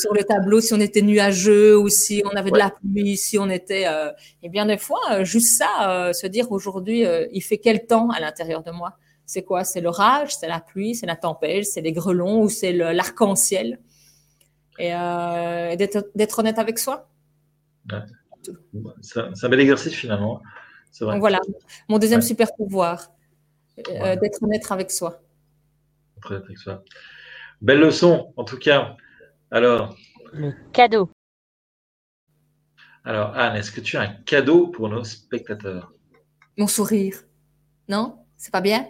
[0.01, 3.39] sur le tableau si on était nuageux ou si on avait de la pluie, si
[3.39, 3.83] on était...
[3.83, 4.13] et
[4.43, 8.63] eh bien des fois, juste ça, se dire aujourd'hui, il fait quel temps à l'intérieur
[8.63, 8.97] de moi?
[9.27, 9.65] C'est quoi?
[9.65, 13.79] C'est l'orage, c'est la pluie, c'est la tempête, c'est les grelons ou c'est l'arc-en-ciel?
[14.79, 14.91] Et
[15.77, 17.09] d'être honnête avec soi.
[19.01, 20.43] C'est un bel exercice finalement.
[21.01, 21.19] Vrai.
[21.19, 21.41] voilà,
[21.89, 23.11] mon deuxième super pouvoir,
[23.89, 25.21] euh, d'être honnête avec soi.
[26.31, 26.83] avec soi.
[27.61, 28.97] Belle leçon, en tout cas.
[29.51, 29.97] Alors.
[30.33, 31.11] Le cadeau.
[33.05, 35.93] Alors, Anne, est-ce que tu as un cadeau pour nos spectateurs?
[36.57, 37.23] Mon sourire.
[37.89, 38.25] Non?
[38.37, 38.89] C'est pas bien?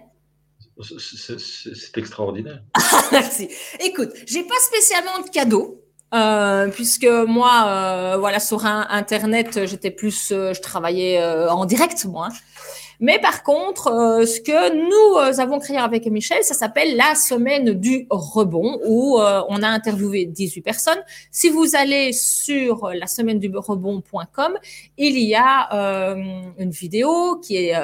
[0.80, 2.62] C'est extraordinaire.
[3.12, 3.48] Merci.
[3.80, 5.85] Écoute, j'ai pas spécialement de cadeau.
[6.14, 12.28] Euh, puisque moi, euh, voilà, sur Internet, j'étais plus, euh, je travaillais en direct, moi.
[12.98, 18.06] Mais par contre, ce que nous avons créé avec Michel, ça s'appelle la semaine du
[18.08, 21.02] rebond, où on a interviewé 18 personnes.
[21.30, 24.54] Si vous allez sur la semaine du rebond.com,
[24.96, 26.16] il y a
[26.58, 27.74] une vidéo qui est,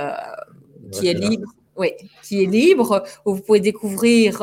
[0.92, 1.52] qui est libre.
[1.76, 1.90] Oui,
[2.22, 4.42] qui est libre, où vous pouvez découvrir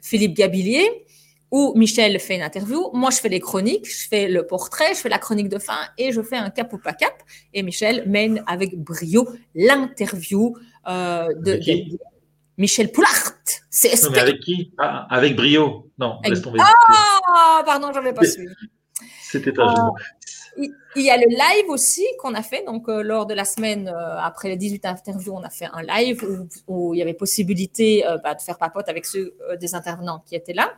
[0.00, 1.04] Philippe Gabillier,
[1.50, 5.00] où Michel fait une interview, moi je fais les chroniques, je fais le portrait, je
[5.00, 7.14] fais la chronique de fin et je fais un cap ou pas cap.
[7.54, 10.56] Et Michel mène avec brio l'interview
[10.88, 11.58] euh, de,
[12.58, 13.34] Michel Poulart,
[14.10, 14.72] mais avec qui?
[14.78, 15.90] Ah, Avec brio.
[15.98, 16.58] Non, laisse tomber.
[16.60, 18.52] Ah, pardon, j'avais pas suivi.
[19.22, 19.92] C'était un
[20.58, 22.64] euh, il y a le live aussi qu'on a fait.
[22.64, 25.82] Donc, euh, lors de la semaine, euh, après les 18 interviews, on a fait un
[25.82, 30.34] live où, il y avait possibilité bah, de faire papote avec ceux des intervenants qui
[30.34, 30.72] étaient là.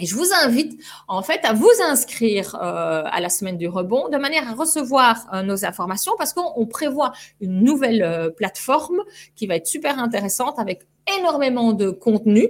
[0.00, 4.08] Et je vous invite en fait à vous inscrire euh, à la semaine du rebond
[4.08, 9.00] de manière à recevoir euh, nos informations parce qu'on prévoit une nouvelle euh, plateforme
[9.36, 10.82] qui va être super intéressante avec
[11.18, 12.48] énormément de contenu.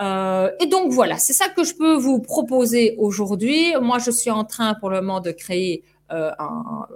[0.00, 3.74] et donc voilà, c'est ça que je peux vous proposer aujourd'hui.
[3.82, 6.32] Moi, je suis en train pour le moment de créer un,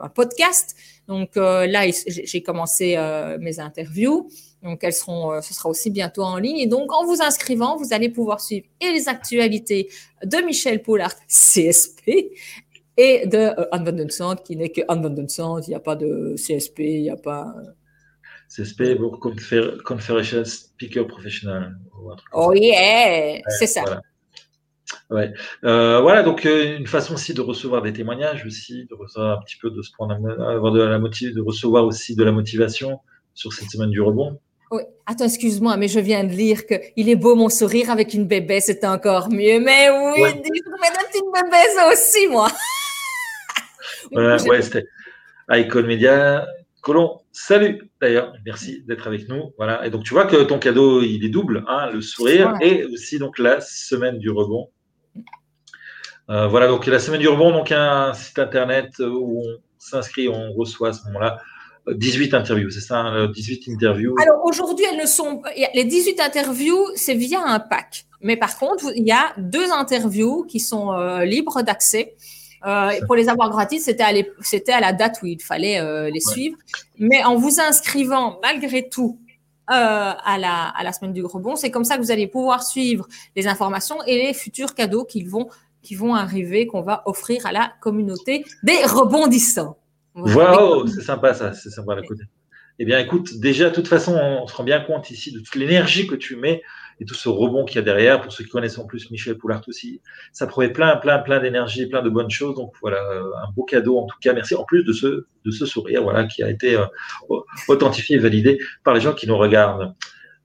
[0.01, 0.77] un, podcast.
[1.09, 2.97] Donc là, j'ai commencé
[3.41, 4.29] mes interviews.
[4.63, 6.59] Donc, elles seront, euh, ce sera aussi bientôt en ligne.
[6.59, 9.89] Et donc, en vous inscrivant, vous allez pouvoir suivre et les actualités
[10.25, 12.33] de Michel Poulard, CSP,
[13.01, 16.35] et de euh, Anne Van qui n'est que Anne Van Il n'y a pas de
[16.37, 17.55] CSP, il n'y a pas.
[17.57, 17.71] Euh,
[18.49, 21.77] CSP pour Confederation Speaker Professional.
[22.33, 23.83] Oh yeah, c'est ça.
[23.83, 24.03] Voilà.
[25.09, 25.33] Ouais.
[25.65, 29.57] Euh, voilà, donc une façon aussi de recevoir des témoignages aussi, de recevoir un petit
[29.57, 32.99] peu de se prendre, avoir de la motive, de recevoir aussi de la motivation
[33.35, 34.41] sur cette semaine du rebond.
[35.11, 35.15] Oui.
[35.15, 38.27] Attends, excuse-moi, mais je viens de lire que il est beau mon sourire avec une
[38.27, 39.61] bébé, c'est encore mieux.
[39.61, 40.31] Mais oui, ouais.
[40.31, 42.49] je une petite bébé aussi, moi.
[44.13, 44.87] voilà, ouais, c'était
[45.51, 46.47] Icon Media.
[46.83, 49.53] Colon, salut d'ailleurs, merci d'être avec nous.
[49.59, 52.85] Voilà, et donc tu vois que ton cadeau il est double, hein, le sourire et
[52.85, 54.71] aussi donc la semaine du rebond.
[56.31, 60.53] Euh, voilà, donc la semaine du rebond, donc un site internet où on s'inscrit, on
[60.53, 61.39] reçoit à ce moment-là
[61.89, 64.15] 18 interviews, c'est ça, 18 hein, interviews.
[64.23, 65.43] Alors aujourd'hui, elles ne sont
[65.75, 68.07] les 18 interviews, c'est via un pack.
[68.23, 72.15] Mais par contre, il y a deux interviews qui sont euh, libres d'accès.
[72.67, 76.11] Euh, et pour les avoir gratuits, c'était à, à la date où il fallait euh,
[76.11, 76.57] les suivre.
[76.99, 79.19] Mais en vous inscrivant malgré tout
[79.71, 82.27] euh, à, la, à la semaine du gros bon, c'est comme ça que vous allez
[82.27, 83.07] pouvoir suivre
[83.37, 85.49] les informations et les futurs cadeaux qu'ils vont
[85.83, 89.79] qui vont arriver, qu'on va offrir à la communauté des rebondissants.
[90.15, 92.25] Waouh, c'est sympa ça, c'est sympa à côté.
[92.83, 95.55] Eh bien, écoute, déjà, de toute façon, on se rend bien compte ici de toute
[95.55, 96.63] l'énergie que tu mets
[96.99, 98.23] et tout ce rebond qu'il y a derrière.
[98.23, 100.01] Pour ceux qui connaissent en plus Michel Poulart aussi,
[100.33, 102.55] ça promet plein, plein, plein d'énergie, plein de bonnes choses.
[102.55, 104.33] Donc voilà, un beau cadeau en tout cas.
[104.33, 104.55] Merci.
[104.55, 106.87] En plus de ce, de ce sourire, voilà, qui a été euh,
[107.69, 109.95] authentifié et validé par les gens qui nous regardent.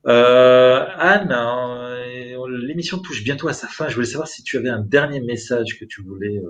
[0.06, 3.88] Euh, Anne, euh, l'émission touche bientôt à sa fin.
[3.88, 6.42] Je voulais savoir si tu avais un dernier message que tu voulais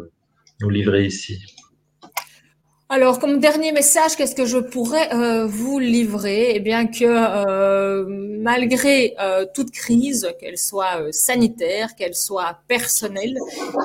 [0.61, 1.41] nous livrer ici.
[2.89, 6.53] Alors, comme dernier message, qu'est-ce que je pourrais euh, vous livrer?
[6.55, 13.37] Eh bien que euh, malgré euh, toute crise, qu'elle soit sanitaire, qu'elle soit personnelle,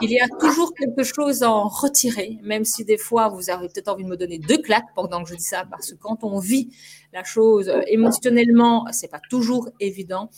[0.03, 3.67] il y a toujours quelque chose à en retirer, même si des fois vous avez
[3.69, 6.23] peut-être envie de me donner deux claques pendant que je dis ça, parce que quand
[6.23, 6.69] on vit
[7.11, 10.29] la chose émotionnellement, c'est pas toujours évident.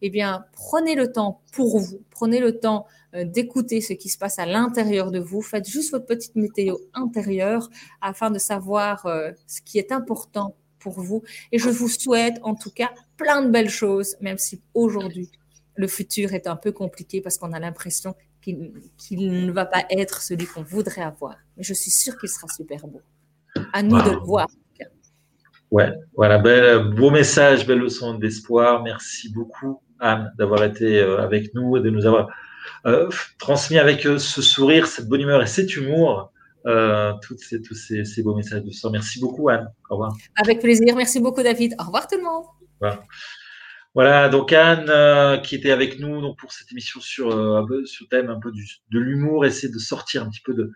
[0.00, 4.18] Eh bien, prenez le temps pour vous, prenez le temps euh, d'écouter ce qui se
[4.18, 5.42] passe à l'intérieur de vous.
[5.42, 7.68] Faites juste votre petite météo intérieure
[8.00, 11.22] afin de savoir euh, ce qui est important pour vous.
[11.52, 15.30] Et je vous souhaite en tout cas plein de belles choses, même si aujourd'hui
[15.74, 18.72] le futur est un peu compliqué parce qu'on a l'impression qu'il
[19.46, 21.36] ne va pas être celui qu'on voudrait avoir.
[21.56, 23.00] Mais je suis sûre qu'il sera super beau.
[23.72, 24.48] À nous de le voir.
[25.70, 28.82] Ouais, voilà, bel, beau message, belle leçon d'espoir.
[28.82, 32.28] Merci beaucoup, Anne, d'avoir été euh, avec nous et de nous avoir
[32.86, 33.08] euh,
[33.38, 36.32] transmis avec euh, ce sourire, cette bonne humeur et cet humour
[36.66, 38.92] euh, toutes ces, tous ces, beaux messages de soir.
[38.92, 39.68] Merci beaucoup, Anne.
[39.90, 40.12] Au revoir.
[40.36, 40.94] Avec plaisir.
[40.96, 41.74] Merci beaucoup, David.
[41.80, 42.44] Au revoir, tout le monde.
[43.94, 44.28] Voilà.
[44.28, 48.16] donc Anne qui était avec nous donc pour cette émission sur un peu sur le
[48.16, 50.72] thème un peu du, de l'humour, essayer de sortir un petit peu de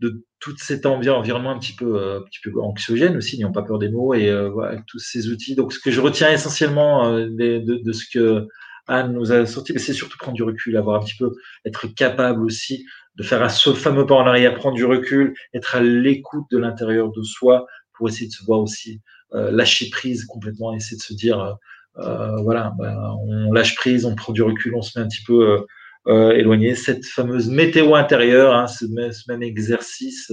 [0.00, 3.78] de tout cet environnement un petit peu un petit peu anxiogène aussi, n'ayons pas peur
[3.78, 5.54] des mots et voilà, tous ces outils.
[5.54, 8.48] Donc ce que je retiens essentiellement de, de, ce que
[8.88, 11.32] Anne nous a sorti, mais c'est surtout prendre du recul, avoir un petit peu,
[11.64, 12.86] être capable aussi
[13.16, 16.58] de faire un, ce fameux pas en arrière, prendre du recul, être à l'écoute de
[16.58, 19.00] l'intérieur de soi pour essayer de se voir aussi
[19.34, 21.52] euh, lâcher prise complètement, essayer de se dire, euh,
[21.98, 25.24] euh voilà, ben, on lâche prise, on prend du recul, on se met un petit
[25.24, 25.66] peu
[26.06, 26.74] éloigné.
[26.74, 30.32] Cette fameuse météo intérieure, hein, ce, même, même, exercice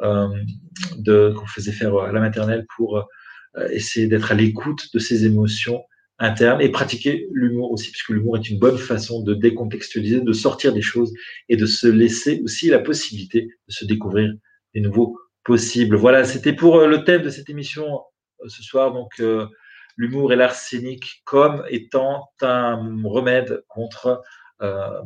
[0.00, 3.06] de qu'on faisait faire à la maternelle pour
[3.70, 5.82] essayer d'être à l'écoute de ses émotions
[6.22, 10.72] interne et pratiquer l'humour aussi, puisque l'humour est une bonne façon de décontextualiser, de sortir
[10.72, 11.12] des choses
[11.48, 14.32] et de se laisser aussi la possibilité de se découvrir
[14.74, 15.96] des nouveaux possibles.
[15.96, 18.00] Voilà, c'était pour euh, le thème de cette émission
[18.40, 19.46] euh, ce soir, donc euh,
[19.96, 24.22] l'humour et l'arsenic comme étant un remède contre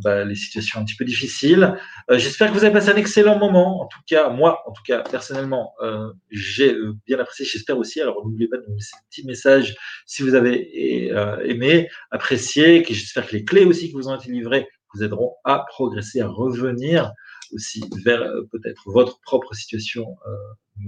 [0.02, 1.76] bah, les situations un petit peu difficiles.
[2.10, 3.82] Euh, j'espère que vous avez passé un excellent moment.
[3.82, 6.74] En tout cas, moi, en tout cas, personnellement, euh, j'ai
[7.06, 7.44] bien apprécié.
[7.44, 8.00] J'espère aussi.
[8.00, 9.76] Alors, n'oubliez pas de nous laisser un petit message
[10.06, 11.10] si vous avez
[11.48, 12.84] aimé, apprécié.
[12.88, 16.28] J'espère que les clés aussi qui vous ont été livrées vous aideront à progresser, à
[16.28, 17.12] revenir
[17.52, 20.16] aussi vers peut-être votre propre situation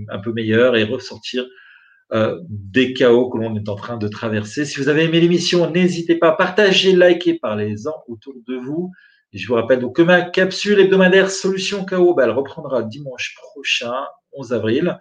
[0.08, 1.44] un peu meilleure et ressortir
[2.12, 4.64] euh, des chaos que l'on est en train de traverser.
[4.64, 8.90] Si vous avez aimé l'émission, n'hésitez pas à partager, liker, parlez-en autour de vous.
[9.34, 14.06] Je vous rappelle donc que ma capsule hebdomadaire Solution Chaos, bah, elle reprendra dimanche prochain,
[14.32, 14.98] 11 avril.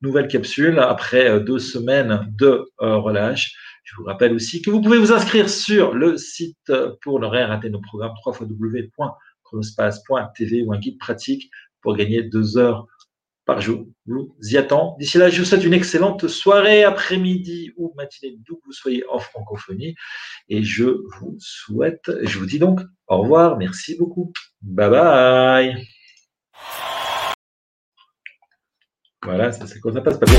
[0.00, 3.52] Nouvelle capsule après euh, deux semaines de euh, relâche.
[3.84, 6.72] Je vous rappelle aussi que vous pouvez vous inscrire sur le site
[7.02, 11.50] pour ne rien rater nos programmes www.chronospace.tv ou un guide pratique
[11.82, 12.86] pour gagner deux heures
[13.48, 13.86] par jour.
[14.04, 14.94] Vous y attend.
[14.98, 19.18] D'ici là, je vous souhaite une excellente soirée, après-midi ou matinée, d'où vous soyez en
[19.18, 19.94] francophonie.
[20.50, 23.56] Et je vous souhaite, je vous dis donc au revoir.
[23.56, 24.34] Merci beaucoup.
[24.60, 25.88] Bye bye.
[29.24, 30.38] Voilà, c'est comme ça passe pas bien.